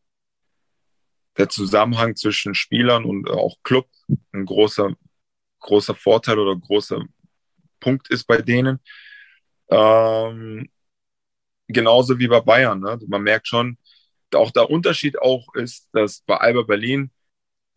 [1.39, 3.89] der Zusammenhang zwischen Spielern und auch Club
[4.33, 4.95] ein großer,
[5.61, 7.03] großer Vorteil oder großer
[7.81, 8.81] Punkt ist bei denen.
[9.71, 10.69] Ähm,
[11.69, 12.81] genauso wie bei Bayern.
[12.81, 12.99] Ne?
[13.07, 13.79] Man merkt schon,
[14.35, 17.11] auch der Unterschied auch ist, dass bei Alba Berlin,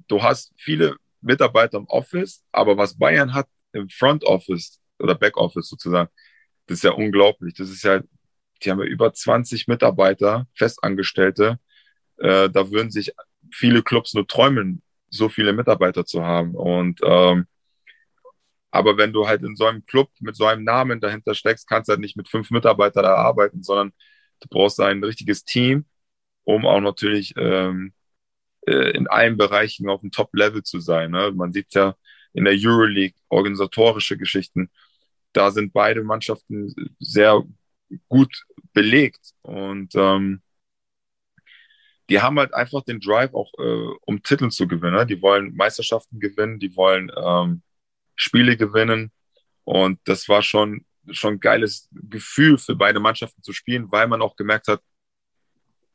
[0.07, 5.37] du hast viele Mitarbeiter im Office, aber was Bayern hat im Front Office oder Back
[5.37, 6.09] Office sozusagen,
[6.67, 7.53] das ist ja unglaublich.
[7.55, 8.01] Das ist ja,
[8.63, 11.59] die haben ja über 20 Mitarbeiter, Festangestellte.
[12.17, 13.13] Äh, da würden sich
[13.51, 16.55] viele Clubs nur träumen, so viele Mitarbeiter zu haben.
[16.55, 17.47] Und ähm,
[18.71, 21.87] Aber wenn du halt in so einem Club mit so einem Namen dahinter steckst, kannst
[21.89, 23.93] du halt nicht mit fünf Mitarbeitern da arbeiten, sondern
[24.41, 25.85] du brauchst ein richtiges Team,
[26.43, 27.93] um auch natürlich ähm,
[28.67, 31.11] äh, in allen Bereichen auf dem Top-Level zu sein.
[31.11, 31.31] Ne?
[31.33, 31.95] Man sieht ja
[32.33, 34.69] in der Euroleague organisatorische Geschichten.
[35.33, 37.43] Da sind beide Mannschaften sehr
[38.09, 40.41] gut belegt und ähm,
[42.09, 44.95] die haben halt einfach den Drive auch, äh, um Titel zu gewinnen.
[44.95, 45.05] Ne?
[45.05, 47.63] Die wollen Meisterschaften gewinnen, die wollen ähm,
[48.15, 49.11] Spiele gewinnen.
[49.63, 54.35] Und das war schon, schon geiles Gefühl für beide Mannschaften zu spielen, weil man auch
[54.35, 54.81] gemerkt hat,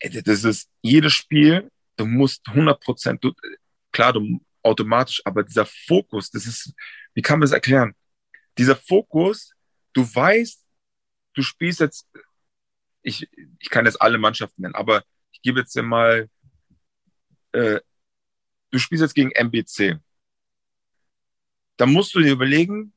[0.00, 3.24] das ist jedes Spiel, du musst 100 Prozent,
[3.92, 6.72] klar, du automatisch, aber dieser Fokus, das ist,
[7.14, 7.94] wie kann man das erklären?
[8.56, 9.52] Dieser Fokus,
[9.92, 10.64] du weißt,
[11.34, 12.08] du spielst jetzt,
[13.02, 16.28] ich, ich kann jetzt alle Mannschaften nennen, aber ich gebe jetzt mal,
[17.52, 17.80] äh,
[18.70, 19.98] du spielst jetzt gegen MBC.
[21.76, 22.94] Da musst du dir überlegen,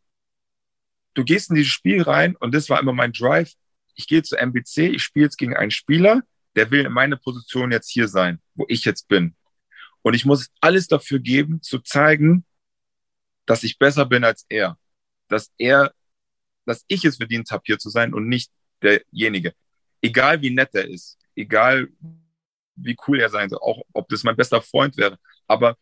[1.13, 3.53] du gehst in dieses Spiel rein und das war immer mein Drive.
[3.95, 6.21] Ich gehe zu MBC, ich spiele jetzt gegen einen Spieler,
[6.55, 9.35] der will in meiner Position jetzt hier sein, wo ich jetzt bin.
[10.01, 12.45] Und ich muss alles dafür geben, zu zeigen,
[13.45, 14.77] dass ich besser bin als er.
[15.27, 15.93] Dass er,
[16.65, 19.53] dass ich es verdient habe, hier zu sein und nicht derjenige.
[20.01, 21.87] Egal wie nett er ist, egal
[22.75, 25.17] wie cool er sein soll, auch ob das mein bester Freund wäre.
[25.47, 25.77] Aber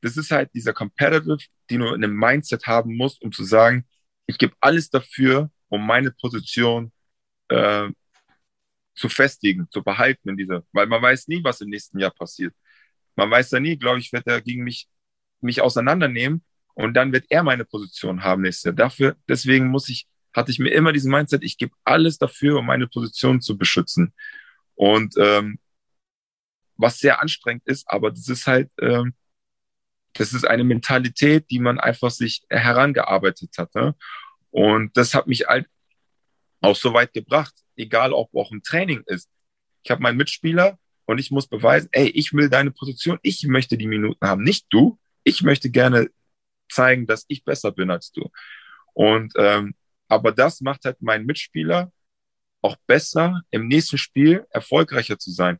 [0.00, 1.38] das ist halt dieser Competitive,
[1.70, 3.86] den du in einem Mindset haben musst, um zu sagen,
[4.26, 6.92] ich gebe alles dafür, um meine Position
[7.48, 7.88] äh,
[8.94, 12.54] zu festigen, zu behalten in dieser, weil man weiß nie, was im nächsten Jahr passiert.
[13.16, 14.88] Man weiß ja nie, glaube ich, wird er gegen mich,
[15.40, 18.74] mich auseinandernehmen und dann wird er meine Position haben nächstes Jahr.
[18.74, 22.66] Dafür, deswegen muss ich, hatte ich mir immer diesen Mindset, ich gebe alles dafür, um
[22.66, 24.12] meine Position zu beschützen.
[24.74, 25.58] Und ähm,
[26.76, 29.14] was sehr anstrengend ist, aber das ist halt, ähm,
[30.14, 33.74] das ist eine Mentalität, die man einfach sich herangearbeitet hat.
[33.74, 33.94] Ne?
[34.50, 35.66] Und das hat mich halt
[36.60, 39.28] auch so weit gebracht, egal ob auch im Training ist.
[39.82, 43.76] Ich habe meinen Mitspieler und ich muss beweisen, ey, ich will deine Position, ich möchte
[43.76, 44.98] die Minuten haben, nicht du.
[45.22, 46.10] Ich möchte gerne
[46.70, 48.30] zeigen, dass ich besser bin als du.
[48.94, 49.74] Und ähm,
[50.08, 51.92] aber das macht halt meinen Mitspieler
[52.62, 55.58] auch besser, im nächsten Spiel erfolgreicher zu sein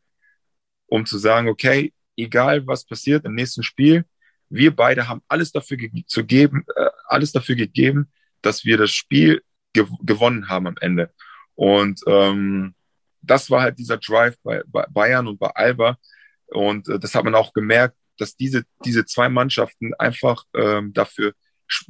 [0.87, 4.05] um zu sagen, okay, egal was passiert im nächsten Spiel,
[4.49, 9.43] wir beide haben alles dafür zu geben, äh, alles dafür gegeben, dass wir das Spiel
[9.73, 11.13] gew gewonnen haben am Ende.
[11.55, 12.75] Und ähm,
[13.23, 15.99] das war halt dieser Drive bei, bei Bayern und bei Alba.
[16.47, 21.35] Und äh, das hat man auch gemerkt, dass diese, diese zwei Mannschaften einfach ähm, dafür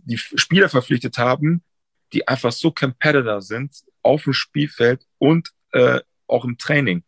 [0.05, 1.63] die Spieler verpflichtet haben,
[2.13, 7.05] die einfach so Competitor sind auf dem Spielfeld und äh, auch im Training.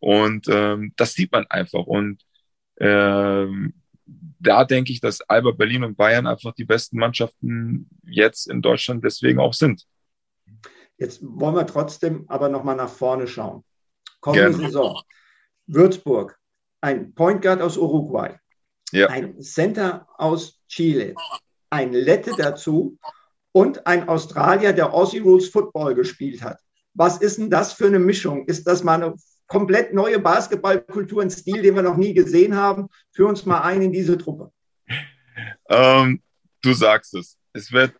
[0.00, 1.86] Und ähm, das sieht man einfach.
[1.86, 2.22] Und
[2.78, 3.74] ähm,
[4.04, 9.04] da denke ich, dass Alba Berlin und Bayern einfach die besten Mannschaften jetzt in Deutschland
[9.04, 9.84] deswegen auch sind.
[10.98, 13.64] Jetzt wollen wir trotzdem aber nochmal nach vorne schauen.
[14.20, 15.00] Kommende Saison.
[15.66, 16.38] Würzburg,
[16.80, 18.36] ein Point Guard aus Uruguay,
[18.92, 19.08] ja.
[19.08, 21.14] ein Center aus Chile,
[21.70, 22.98] ein Lette dazu
[23.52, 26.60] und ein Australier, der Aussie Rules Football gespielt hat.
[26.94, 28.46] Was ist denn das für eine Mischung?
[28.46, 29.14] Ist das mal eine
[29.46, 32.88] komplett neue Basketballkultur, ein Stil, den wir noch nie gesehen haben.
[33.12, 34.50] Führ uns mal ein in diese Truppe.
[35.68, 36.22] Ähm,
[36.62, 37.36] du sagst es.
[37.52, 37.94] Es wird,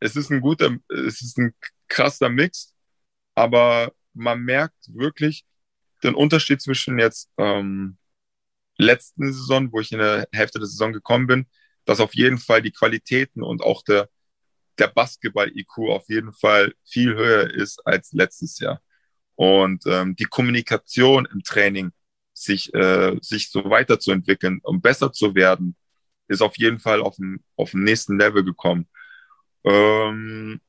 [0.00, 1.54] es ist ein guter, es ist ein
[1.94, 2.74] krasser Mix,
[3.34, 5.44] aber man merkt wirklich
[6.02, 7.96] den Unterschied zwischen jetzt ähm,
[8.76, 11.46] letzten Saison, wo ich in der Hälfte der Saison gekommen bin,
[11.84, 14.08] dass auf jeden Fall die Qualitäten und auch der,
[14.78, 18.82] der Basketball-IQ auf jeden Fall viel höher ist als letztes Jahr
[19.36, 21.92] und ähm, die Kommunikation im Training
[22.32, 25.76] sich, äh, sich so weiterzuentwickeln und besser zu werden,
[26.28, 28.88] ist auf jeden Fall auf dem, auf dem nächsten Level gekommen.
[29.64, 30.60] Ähm,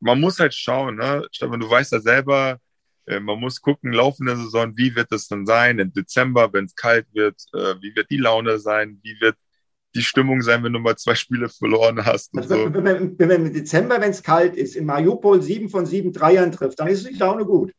[0.00, 1.26] man muss halt schauen, ne?
[1.30, 2.58] Stefan, du weißt ja selber,
[3.06, 6.74] äh, man muss gucken, laufende Saison, wie wird es dann sein im Dezember, wenn es
[6.74, 9.36] kalt wird, äh, wie wird die Laune sein, wie wird
[9.94, 12.36] die Stimmung sein, wenn du mal zwei Spiele verloren hast.
[12.36, 12.74] Also, so.
[12.74, 16.52] wenn, wenn, wenn im Dezember, wenn es kalt ist, in Mariupol sieben von sieben Dreiern
[16.52, 17.72] trifft, dann ist die Laune gut.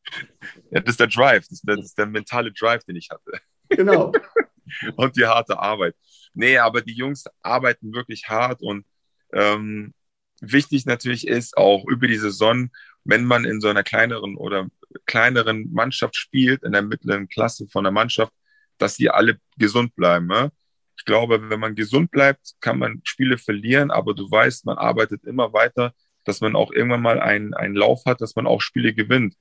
[0.71, 3.09] Ja, das ist der Drive, das ist der, das ist der mentale Drive, den ich
[3.09, 3.39] hatte.
[3.69, 4.11] Genau.
[4.97, 5.95] und die harte Arbeit.
[6.34, 8.86] Nee, aber die Jungs arbeiten wirklich hart und
[9.34, 9.93] ähm,
[10.41, 12.69] wichtig natürlich ist auch über die Saison,
[13.03, 14.67] wenn man in so einer kleineren oder
[15.05, 18.33] kleineren Mannschaft spielt, in der mittleren Klasse von der Mannschaft,
[18.77, 20.27] dass die alle gesund bleiben.
[20.27, 20.51] Ne?
[20.97, 25.23] Ich glaube, wenn man gesund bleibt, kann man Spiele verlieren, aber du weißt, man arbeitet
[25.23, 25.93] immer weiter,
[26.25, 29.35] dass man auch irgendwann mal einen, einen Lauf hat, dass man auch Spiele gewinnt.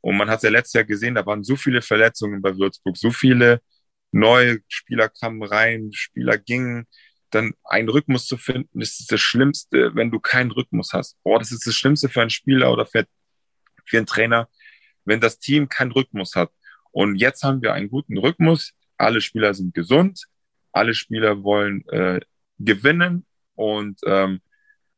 [0.00, 2.96] Und man hat es ja letztes Jahr gesehen, da waren so viele Verletzungen bei Würzburg,
[2.96, 3.60] so viele
[4.10, 6.86] neue Spieler kamen rein, Spieler gingen.
[7.34, 11.16] Dann einen Rhythmus zu finden, ist das Schlimmste, wenn du keinen Rhythmus hast.
[11.22, 13.06] Boah, das ist das Schlimmste für einen Spieler oder für,
[13.84, 14.48] für einen Trainer,
[15.04, 16.50] wenn das Team keinen Rhythmus hat.
[16.90, 18.72] Und jetzt haben wir einen guten Rhythmus.
[18.96, 20.26] Alle Spieler sind gesund.
[20.72, 22.20] Alle Spieler wollen äh,
[22.58, 23.26] gewinnen.
[23.54, 24.40] Und ähm,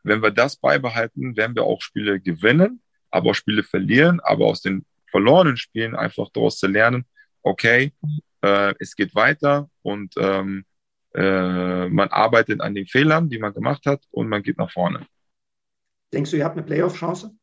[0.02, 4.20] wenn wir das beibehalten, werden wir auch Spiele gewinnen, aber auch Spiele verlieren.
[4.20, 7.06] Aber aus den verlorenen Spielen einfach daraus zu lernen,
[7.42, 7.92] okay,
[8.42, 10.64] äh, es geht weiter und ähm,
[11.14, 15.06] äh, man arbeitet an den Fehlern, die man gemacht hat und man geht nach vorne.
[16.12, 17.34] Denkst du, ihr habt eine Playoff-Chance?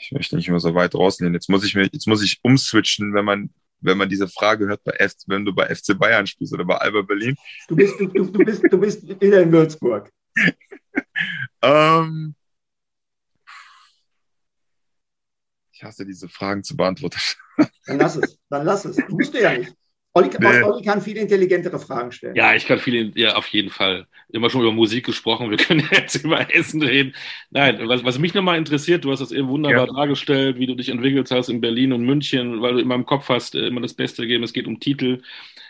[0.00, 1.34] Ich möchte nicht immer so weit rausnehmen.
[1.34, 3.50] Jetzt muss ich mir, jetzt muss ich umswitchen, wenn man,
[3.80, 6.76] wenn man diese Frage hört bei F, wenn du bei FC Bayern spielst oder bei
[6.76, 7.36] Alba Berlin.
[7.68, 10.10] Du bist, du, du bist, du bist wieder in Würzburg.
[11.62, 12.34] ähm,
[15.72, 17.20] ich hasse diese Fragen zu beantworten.
[17.86, 18.96] Dann lass es, dann lass es.
[18.96, 19.74] Du musst du ja nicht.
[20.14, 20.62] Olli, nee.
[20.62, 22.34] Olli, kann viel intelligentere Fragen stellen.
[22.34, 24.06] Ja, ich kann viel, ja, auf jeden Fall.
[24.30, 27.14] Immer schon über Musik gesprochen, wir können jetzt über Essen reden.
[27.50, 29.92] Nein, was, was mich nochmal interessiert, du hast das eben wunderbar ja.
[29.92, 33.28] dargestellt, wie du dich entwickelt hast in Berlin und München, weil du immer im Kopf
[33.28, 35.22] hast, äh, immer das Beste gegeben, es geht um Titel.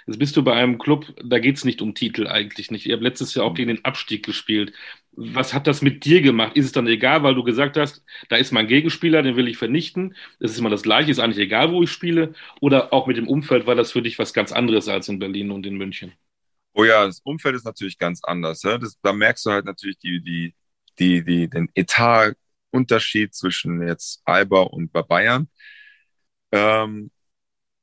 [0.06, 2.86] Jetzt bist du bei einem Club, da geht es nicht um Titel eigentlich nicht.
[2.86, 4.72] Ihr habt letztes Jahr auch gegen den Abstieg gespielt.
[5.20, 6.56] Was hat das mit dir gemacht?
[6.56, 9.56] Ist es dann egal, weil du gesagt hast, da ist mein Gegenspieler, den will ich
[9.56, 10.14] vernichten.
[10.38, 12.34] Das ist immer das Gleiche, ist eigentlich egal, wo ich spiele.
[12.60, 15.50] Oder auch mit dem Umfeld war das für dich was ganz anderes als in Berlin
[15.50, 16.12] und in München?
[16.72, 18.62] Oh ja, das Umfeld ist natürlich ganz anders.
[18.62, 18.78] Ja?
[18.78, 20.54] Das, da merkst du halt natürlich die, die,
[20.98, 25.48] die, die, den Etatunterschied zwischen jetzt Alba und bei Bayern.
[26.52, 27.10] Ähm,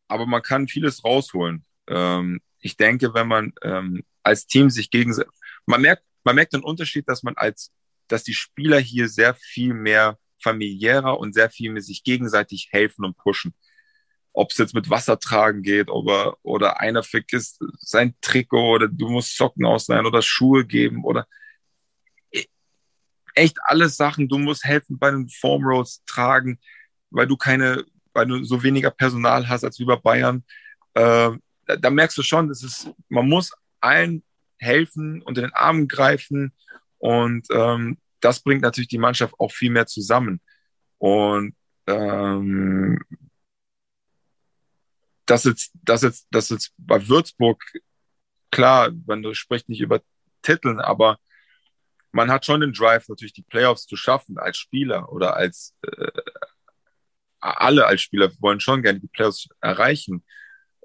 [0.07, 5.31] aber man kann vieles rausholen ähm, ich denke, wenn man ähm, als Team sich gegenseitig,
[5.65, 7.71] man merkt, man merkt den Unterschied, dass man als,
[8.07, 13.05] dass die Spieler hier sehr viel mehr familiärer und sehr viel mehr sich gegenseitig helfen
[13.05, 13.53] und pushen.
[14.34, 19.07] Ob es jetzt mit Wasser tragen geht oder, oder einer vergisst sein Trikot oder du
[19.09, 21.26] musst Socken ausleihen oder Schuhe geben oder
[22.32, 22.43] e,
[23.34, 24.28] echt alles Sachen.
[24.28, 26.59] Du musst helfen bei den Form Rolls tragen,
[27.11, 30.43] weil du keine, weil du so weniger Personal hast als wie bei Bayern.
[30.95, 31.32] Äh,
[31.65, 34.21] da, da merkst du schon, dass es, man muss allen
[34.66, 36.53] helfen, unter den Armen greifen
[36.97, 40.41] und ähm, das bringt natürlich die Mannschaft auch viel mehr zusammen.
[40.97, 41.55] Und
[41.86, 42.99] ähm,
[45.28, 47.63] das jetzt, das jetzt, das jetzt bei Würzburg,
[48.51, 50.01] klar, man spricht nicht über
[50.41, 51.20] Titeln, aber
[52.11, 56.11] man hat schon den Drive, natürlich die Playoffs zu schaffen als Spieler oder als äh,
[57.39, 60.24] alle als Spieler wollen schon gerne die Playoffs erreichen.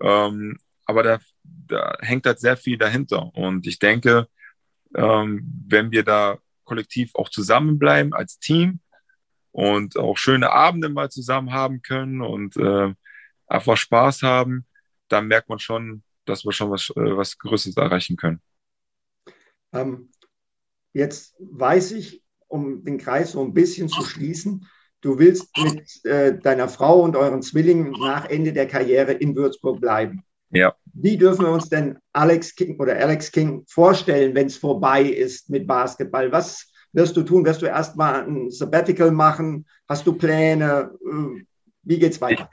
[0.03, 1.19] Ähm, aber da,
[1.71, 3.35] da hängt halt sehr viel dahinter.
[3.35, 4.29] Und ich denke,
[4.95, 8.81] ähm, wenn wir da kollektiv auch zusammenbleiben als Team
[9.53, 12.93] und auch schöne Abende mal zusammen haben können und äh,
[13.47, 14.67] einfach Spaß haben,
[15.09, 18.41] dann merkt man schon, dass wir schon was, äh, was Größeres erreichen können.
[19.73, 20.11] Ähm,
[20.93, 24.67] jetzt weiß ich, um den Kreis so ein bisschen zu schließen,
[25.01, 29.81] du willst mit äh, deiner Frau und euren Zwillingen nach Ende der Karriere in Würzburg
[29.81, 30.25] bleiben.
[30.51, 30.75] Ja.
[30.93, 35.51] Wie dürfen wir uns denn Alex King oder Alex King vorstellen, wenn es vorbei ist
[35.51, 36.33] mit Basketball?
[36.33, 37.45] Was wirst du tun?
[37.45, 39.67] Wirst du erstmal ein Sabbatical machen?
[39.89, 40.91] Hast du Pläne?
[41.05, 41.45] Äh,
[41.83, 42.51] wie geht's weiter?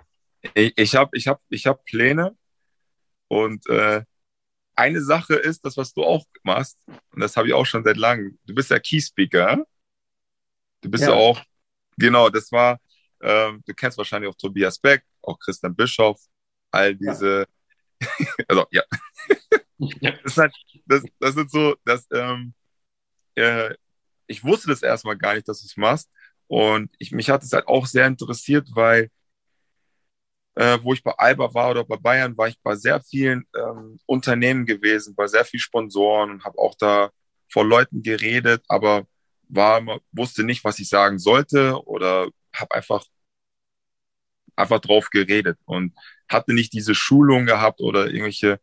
[0.54, 2.36] Ich, ich habe ich hab, ich hab Pläne
[3.28, 4.04] und äh,
[4.76, 7.98] eine Sache ist, das, was du auch machst, und das habe ich auch schon seit
[7.98, 9.66] langem, du bist ja Keyspeaker.
[10.82, 11.42] Du bist ja, ja auch,
[11.98, 12.80] genau, das war,
[13.20, 16.22] äh, du kennst wahrscheinlich auch Tobias Beck, auch Christian Bischoff,
[16.70, 17.46] all diese ja.
[18.48, 18.84] also ja.
[20.24, 20.54] das, halt,
[20.86, 22.54] das, das sind so, das, ähm,
[23.36, 23.74] äh,
[24.28, 26.10] ich wusste das erstmal gar nicht, dass du es machst.
[26.48, 29.10] Und ich, mich hat es halt auch sehr interessiert, weil
[30.56, 34.00] äh, wo ich bei Alba war oder bei Bayern, war ich bei sehr vielen ähm,
[34.06, 37.12] Unternehmen gewesen, bei sehr vielen Sponsoren und habe auch da
[37.50, 39.06] vor Leuten geredet, aber
[39.50, 43.06] war, wusste nicht, was ich sagen sollte oder habe einfach
[44.58, 45.93] einfach drauf geredet und
[46.28, 48.60] hatte nicht diese Schulung gehabt oder irgendwelche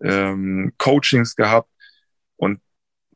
[0.00, 1.70] ähm, Coachings gehabt.
[2.36, 2.60] Und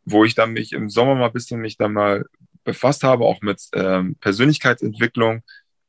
[0.04, 2.24] wo ich dann mich im Sommer mal ein bisschen mich dann mal
[2.64, 5.42] befasst habe, auch mit ähm, Persönlichkeitsentwicklung,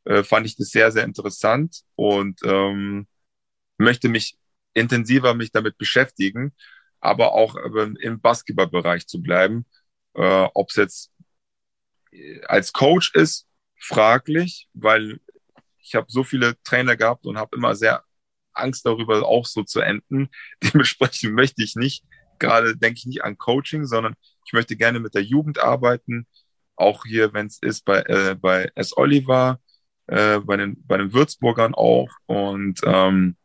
[0.05, 3.07] äh, fand ich das sehr, sehr interessant und ähm,
[3.77, 4.37] möchte mich
[4.73, 6.53] intensiver mich damit beschäftigen,
[6.99, 9.65] aber auch im Basketballbereich zu bleiben.
[10.13, 11.11] Äh, Ob es jetzt
[12.11, 15.19] äh, als Coach ist, fraglich, weil
[15.89, 18.03] ich habe so viele Trainer gehabt und habe immer sehr
[18.53, 20.29] Angst darüber, auch so zu enden.
[20.63, 22.05] Dementsprechend möchte ich nicht,
[22.37, 24.15] gerade denke ich nicht an Coaching, sondern
[24.45, 26.27] ich möchte gerne mit der Jugend arbeiten.
[26.75, 28.95] Auch hier, wenn es ist bei, äh, bei S.
[28.95, 29.59] Oliver,
[30.07, 32.09] äh, bei, den, bei den Würzburgern auch.
[32.27, 33.35] Und ähm,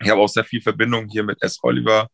[0.00, 1.58] ich habe auch sehr viel Verbindung hier mit S.
[1.62, 2.08] Oliver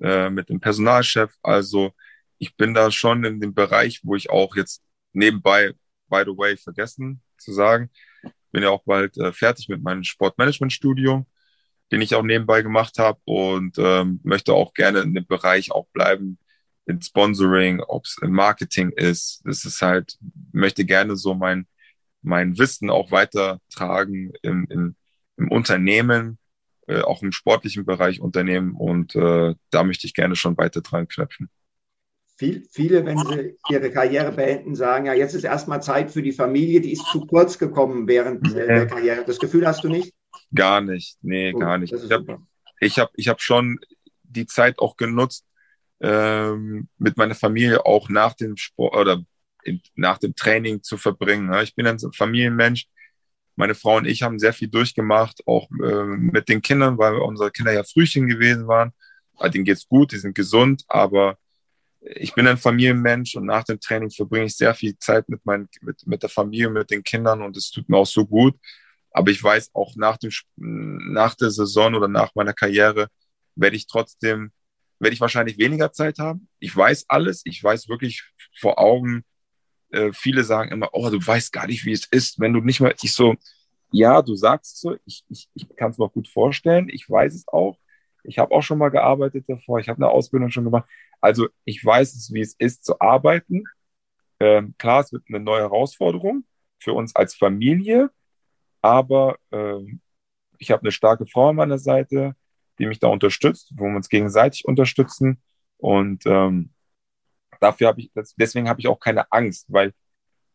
[0.00, 1.34] äh, mit dem Personalchef.
[1.42, 1.92] Also
[2.38, 4.82] ich bin da schon in dem Bereich, wo ich auch jetzt
[5.12, 5.72] nebenbei,
[6.08, 7.90] by the way, vergessen zu sagen,
[8.56, 11.26] bin ja auch bald äh, fertig mit meinem Sportmanagement-Studium,
[11.92, 15.86] den ich auch nebenbei gemacht habe und ähm, möchte auch gerne in dem Bereich auch
[15.88, 16.38] bleiben,
[16.86, 19.42] in Sponsoring, ob es im Marketing ist.
[19.44, 20.16] Das ist halt,
[20.52, 21.66] möchte gerne so mein,
[22.22, 24.96] mein Wissen auch weitertragen im, im,
[25.36, 26.38] im Unternehmen,
[26.86, 31.08] äh, auch im sportlichen Bereich Unternehmen und äh, da möchte ich gerne schon weiter dran
[31.08, 31.50] knöpfen.
[32.38, 36.32] Viel, viele, wenn sie ihre Karriere beenden, sagen, ja, jetzt ist erstmal Zeit für die
[36.32, 38.66] Familie, die ist zu kurz gekommen während nee.
[38.66, 39.24] der Karriere.
[39.24, 40.12] Das Gefühl hast du nicht?
[40.54, 41.94] Gar nicht, nee, oh, gar nicht.
[41.94, 42.38] Ich habe
[42.78, 43.78] ich hab, ich hab schon
[44.22, 45.46] die Zeit auch genutzt,
[46.00, 49.22] ähm, mit meiner Familie auch nach dem Sport oder
[49.64, 51.52] in, nach dem Training zu verbringen.
[51.62, 52.86] Ich bin ein Familienmensch.
[53.56, 57.50] Meine Frau und ich haben sehr viel durchgemacht, auch äh, mit den Kindern, weil unsere
[57.50, 58.92] Kinder ja Frühchen gewesen waren.
[59.54, 61.38] Denen geht's gut, die sind gesund, aber
[62.14, 65.68] ich bin ein Familienmensch und nach dem Training verbringe ich sehr viel Zeit mit, mein,
[65.80, 68.54] mit, mit der Familie, mit den Kindern und es tut mir auch so gut.
[69.10, 73.08] Aber ich weiß auch nach, dem, nach der Saison oder nach meiner Karriere
[73.56, 74.52] werde ich trotzdem,
[75.00, 76.48] werde ich wahrscheinlich weniger Zeit haben.
[76.60, 78.22] Ich weiß alles, ich weiß wirklich
[78.60, 79.24] vor Augen,
[79.90, 82.80] äh, viele sagen immer, oh, du weißt gar nicht, wie es ist, wenn du nicht
[82.80, 83.34] mal, ich so,
[83.90, 87.34] ja, du sagst so, ich, ich, ich kann es mir auch gut vorstellen, ich weiß
[87.34, 87.78] es auch.
[88.26, 90.88] Ich habe auch schon mal gearbeitet davor, ich habe eine Ausbildung schon gemacht.
[91.20, 93.64] Also ich weiß wie es ist zu arbeiten.
[94.40, 96.44] Ähm, klar, es wird eine neue Herausforderung
[96.78, 98.10] für uns als Familie,
[98.82, 100.00] aber ähm,
[100.58, 102.36] ich habe eine starke Frau an meiner Seite,
[102.78, 105.40] die mich da unterstützt, wo wir uns gegenseitig unterstützen.
[105.78, 106.70] Und ähm,
[107.60, 109.92] dafür habe ich, deswegen habe ich auch keine Angst, weil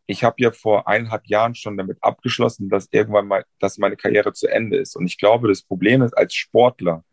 [0.07, 4.34] ich habe ja vor eineinhalb Jahren schon damit abgeschlossen, dass irgendwann mal, dass meine Karriere
[4.34, 4.95] zu Ende ist.
[4.95, 7.03] Und ich glaube, das Problem ist als Sportler,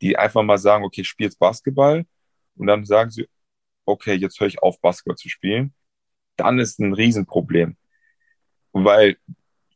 [0.00, 2.06] die einfach mal sagen, okay, ich spiele jetzt Basketball
[2.56, 3.28] und dann sagen sie,
[3.84, 5.74] okay, jetzt höre ich auf, Basketball zu spielen,
[6.36, 7.76] dann ist ein Riesenproblem.
[8.72, 9.16] Weil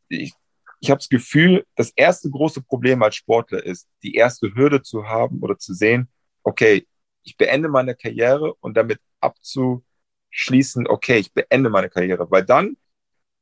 [0.09, 0.33] ich,
[0.81, 5.07] ich habe das Gefühl, das erste große Problem als Sportler ist, die erste Hürde zu
[5.07, 6.09] haben oder zu sehen,
[6.43, 6.87] okay,
[7.23, 12.31] ich beende meine Karriere und damit abzuschließen, okay, ich beende meine Karriere.
[12.31, 12.77] Weil dann,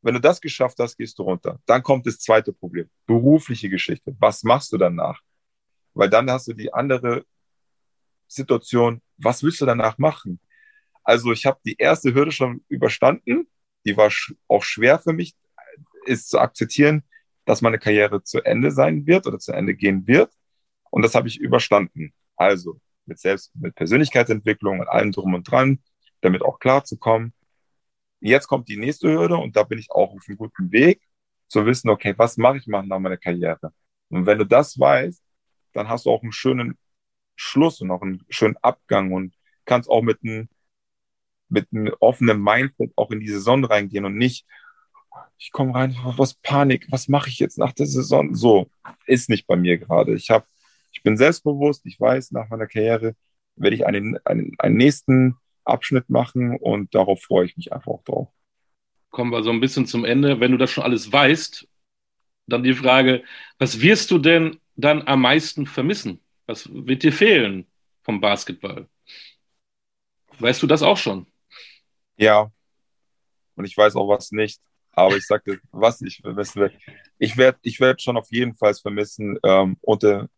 [0.02, 1.60] wenn du das geschafft hast, gehst du runter.
[1.66, 4.14] Dann kommt das zweite Problem, berufliche Geschichte.
[4.18, 5.20] Was machst du danach?
[5.94, 7.24] Weil dann hast du die andere
[8.26, 10.40] Situation, was willst du danach machen?
[11.04, 13.48] Also ich habe die erste Hürde schon überstanden.
[13.84, 14.10] Die war
[14.48, 15.34] auch schwer für mich,
[16.06, 17.02] ist zu akzeptieren,
[17.44, 20.32] dass meine Karriere zu Ende sein wird oder zu Ende gehen wird.
[20.90, 22.12] Und das habe ich überstanden.
[22.36, 25.82] Also mit Selbst, mit Persönlichkeitsentwicklung und allem drum und dran,
[26.20, 27.32] damit auch klar zu kommen.
[28.20, 31.02] Jetzt kommt die nächste Hürde und da bin ich auch auf einem guten Weg,
[31.48, 33.72] zu wissen, okay, was mache ich nach meiner Karriere?
[34.08, 35.21] Und wenn du das weißt,
[35.72, 36.78] dann hast du auch einen schönen
[37.36, 40.48] Schluss und auch einen schönen Abgang und kannst auch mit einem
[41.52, 44.46] mit einem offenen Mindset auch in die Saison reingehen und nicht,
[45.38, 48.34] ich komme rein, was Panik, was mache ich jetzt nach der Saison?
[48.34, 48.70] So
[49.06, 50.14] ist nicht bei mir gerade.
[50.14, 50.46] Ich habe,
[50.92, 53.14] ich bin selbstbewusst, ich weiß, nach meiner Karriere
[53.56, 58.04] werde ich einen, einen, einen nächsten Abschnitt machen und darauf freue ich mich einfach auch
[58.04, 58.28] drauf.
[59.10, 60.40] Kommen wir so ein bisschen zum Ende.
[60.40, 61.68] Wenn du das schon alles weißt,
[62.46, 63.24] dann die Frage,
[63.58, 66.20] was wirst du denn dann am meisten vermissen?
[66.46, 67.66] Was wird dir fehlen
[68.02, 68.88] vom Basketball?
[70.38, 71.26] Weißt du das auch schon?
[72.16, 72.50] Ja.
[73.54, 74.60] Und ich weiß auch was nicht.
[74.92, 76.78] Aber ich sagte, was ich vermissen werde.
[77.18, 80.28] Ich werde ich werd schon auf jeden Fall vermissen, ähm, unter,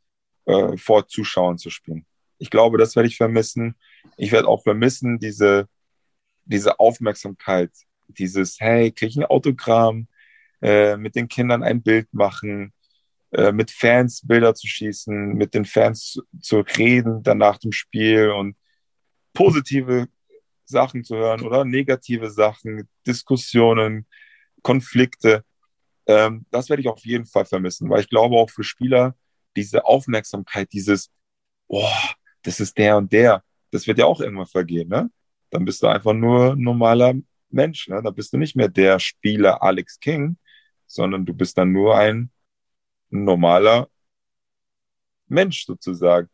[0.46, 2.06] äh, vor Zuschauern zu spielen.
[2.38, 3.74] Ich glaube, das werde ich vermissen.
[4.16, 5.68] Ich werde auch vermissen, diese,
[6.44, 7.72] diese Aufmerksamkeit,
[8.08, 10.06] dieses, hey, kriege ich ein Autogramm,
[10.64, 12.72] äh, mit den Kindern ein Bild machen,
[13.32, 18.30] äh, mit Fans Bilder zu schießen, mit den Fans zu, reden dann nach dem Spiel
[18.30, 18.56] und
[19.34, 20.08] positive
[20.64, 24.06] Sachen zu hören oder negative Sachen, Diskussionen,
[24.62, 25.44] Konflikte.
[26.06, 29.14] Ähm, das werde ich auf jeden Fall vermissen, weil ich glaube auch für Spieler
[29.56, 31.10] diese Aufmerksamkeit, dieses,
[31.68, 31.92] boah,
[32.40, 35.10] das ist der und der, das wird ja auch irgendwann vergehen, ne?
[35.50, 37.12] Dann bist du einfach nur normaler
[37.50, 38.00] Mensch, ne?
[38.02, 40.38] Da bist du nicht mehr der Spieler Alex King,
[40.86, 42.30] sondern du bist dann nur ein
[43.10, 43.88] normaler
[45.28, 46.28] Mensch sozusagen.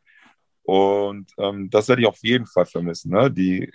[0.62, 3.12] Und ähm, das werde ich auf jeden Fall vermissen.
[3.12, 3.30] Ne?
[3.30, 3.70] Die,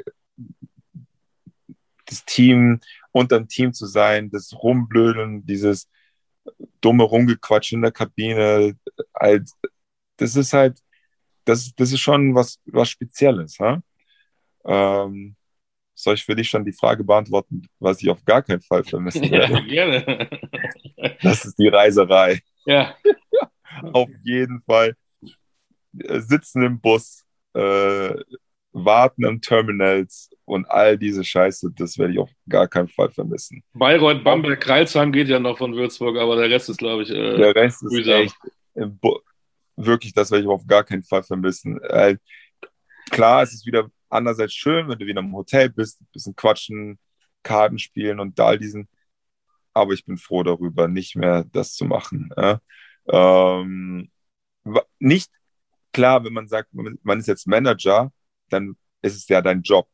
[2.05, 2.79] das Team,
[3.11, 5.89] unter dem Team zu sein, das Rumblödeln, dieses
[6.81, 8.77] dumme Rumgequatsch in der Kabine,
[9.15, 9.49] halt,
[10.17, 10.79] das ist halt,
[11.45, 13.59] das, das ist schon was, was Spezielles.
[13.59, 13.81] Ha?
[14.65, 15.35] Ähm,
[15.95, 19.21] soll ich für dich schon die Frage beantworten, was ich auf gar keinen Fall vermissen
[19.31, 19.53] werde?
[19.53, 20.29] Ja, gerne.
[21.21, 22.41] Das ist die Reiserei.
[22.65, 22.95] Ja.
[23.93, 24.95] Auf jeden Fall.
[25.99, 27.23] Äh, sitzen im Bus,
[27.53, 28.13] äh,
[28.71, 33.63] Warten im Terminals und all diese Scheiße, das werde ich auf gar keinen Fall vermissen.
[33.73, 37.37] Bayreuth, Bamberg, Kreilsheim geht ja noch von Würzburg, aber der Rest ist, glaube ich, äh,
[37.37, 38.23] der Rest ist mühsam.
[38.23, 38.35] echt
[39.77, 41.81] wirklich, das werde ich auf gar keinen Fall vermissen.
[41.83, 42.17] Äh,
[43.11, 46.99] klar, es ist wieder andererseits schön, wenn du wieder im Hotel bist, ein bisschen quatschen,
[47.43, 48.89] Karten spielen und all diesen.
[49.73, 52.31] Aber ich bin froh darüber, nicht mehr das zu machen.
[52.37, 52.57] Äh?
[53.07, 54.11] Ähm,
[54.99, 55.31] nicht
[55.93, 58.11] klar, wenn man sagt, man ist jetzt Manager,
[58.49, 59.87] dann ist es ja dein Job.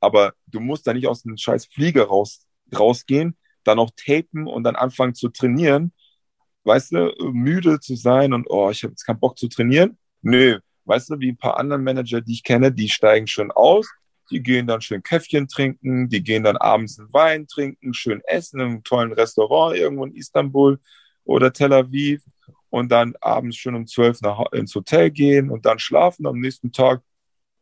[0.00, 2.46] Aber du musst da nicht aus dem scheiß Flieger raus,
[2.76, 5.92] rausgehen, dann auch tapen und dann anfangen zu trainieren.
[6.64, 9.98] Weißt du, müde zu sein und oh, ich habe jetzt keinen Bock zu trainieren.
[10.22, 13.88] Nö, weißt du, wie ein paar andere Manager, die ich kenne, die steigen schon aus,
[14.30, 18.60] die gehen dann schön Käffchen trinken, die gehen dann abends einen Wein trinken, schön essen
[18.60, 20.78] in einem tollen Restaurant irgendwo in Istanbul
[21.24, 22.22] oder Tel Aviv
[22.70, 24.18] und dann abends schon um zwölf
[24.52, 27.02] ins Hotel gehen und dann schlafen, am nächsten Tag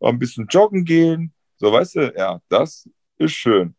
[0.01, 1.35] ein bisschen joggen gehen.
[1.57, 3.75] So, weißt du, ja, das ist schön.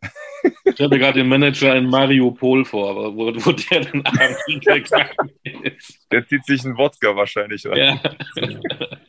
[0.65, 5.31] Ich hatte gerade den Manager in Mariupol vor, wo, wo der dann abends hintergegangen
[5.63, 6.07] ist.
[6.11, 7.77] Der zieht sich einen Wodka wahrscheinlich rein.
[7.77, 8.01] Ja,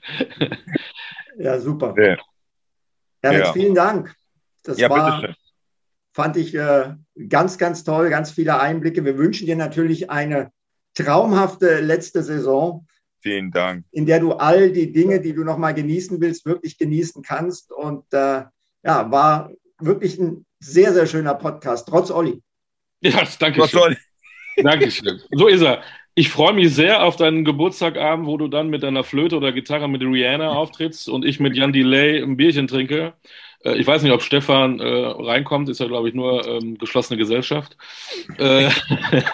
[1.39, 1.95] ja super.
[1.97, 2.17] Ja.
[3.23, 3.53] Alex, ja.
[3.53, 4.15] vielen Dank.
[4.65, 5.35] Das ja, war,
[6.13, 6.95] fand ich äh,
[7.29, 9.05] ganz, ganz toll, ganz viele Einblicke.
[9.05, 10.53] Wir wünschen dir natürlich eine
[10.95, 12.87] traumhafte letzte Saison.
[13.21, 13.85] Vielen Dank.
[13.93, 17.73] In der du all die Dinge, die du noch mal genießen willst, wirklich genießen kannst.
[17.73, 18.45] Und äh,
[18.85, 22.43] ja, war wirklich ein sehr, sehr schöner Podcast, trotz Olli.
[23.01, 23.97] Ja, danke schön.
[24.57, 25.21] Dankeschön.
[25.33, 25.83] So ist er.
[26.15, 29.89] Ich freue mich sehr auf deinen Geburtstagabend, wo du dann mit deiner Flöte oder Gitarre
[29.89, 33.15] mit Rihanna auftrittst und ich mit Jan Delay ein Bierchen trinke.
[33.65, 37.17] Äh, ich weiß nicht, ob Stefan äh, reinkommt, ist ja, glaube ich, nur ähm, geschlossene
[37.17, 37.77] Gesellschaft.
[38.39, 38.71] Äh,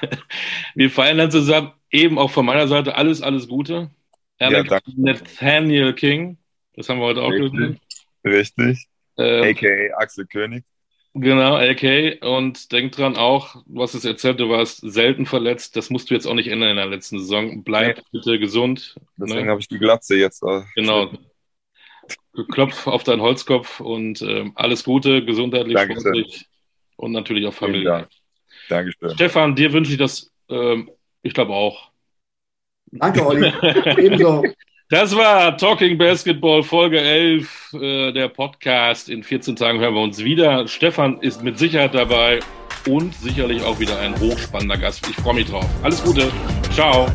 [0.75, 3.91] wir feiern dann zusammen eben auch von meiner Seite alles, alles Gute.
[4.39, 6.39] Alex ja, Nathaniel King,
[6.75, 7.81] das haben wir heute auch gesehen.
[8.25, 8.87] Richtig.
[9.17, 10.65] Ähm, AKA Axel König.
[11.15, 12.23] Genau, AK.
[12.23, 15.77] Und denk dran auch, du hast es erzählt, du warst selten verletzt.
[15.77, 17.65] Das musst du jetzt auch nicht ändern in der letzten Saison.
[17.65, 18.03] Bleib ja.
[18.13, 18.97] bitte gesund.
[19.17, 19.51] Deswegen ne?
[19.51, 20.43] habe ich die Glatze jetzt.
[20.43, 21.11] Äh, genau.
[22.53, 26.01] Klopf auf deinen Holzkopf und äh, alles Gute, gesundheitlich, Dankeschön.
[26.01, 26.47] sportlich
[26.97, 27.85] und natürlich auch Familie.
[27.85, 28.09] Dank.
[28.69, 29.11] Dankeschön.
[29.11, 30.85] Stefan, dir wünsche ich das, äh,
[31.23, 31.91] ich glaube auch.
[32.93, 33.53] Danke, Olli.
[33.99, 34.45] Ebenso.
[34.91, 39.11] Das war Talking Basketball Folge 11, äh, der Podcast.
[39.11, 40.67] In 14 Tagen hören wir uns wieder.
[40.67, 42.41] Stefan ist mit Sicherheit dabei
[42.89, 45.07] und sicherlich auch wieder ein hochspannender Gast.
[45.11, 45.67] Ich freue mich drauf.
[45.83, 46.33] Alles Gute.
[46.73, 47.07] Ciao.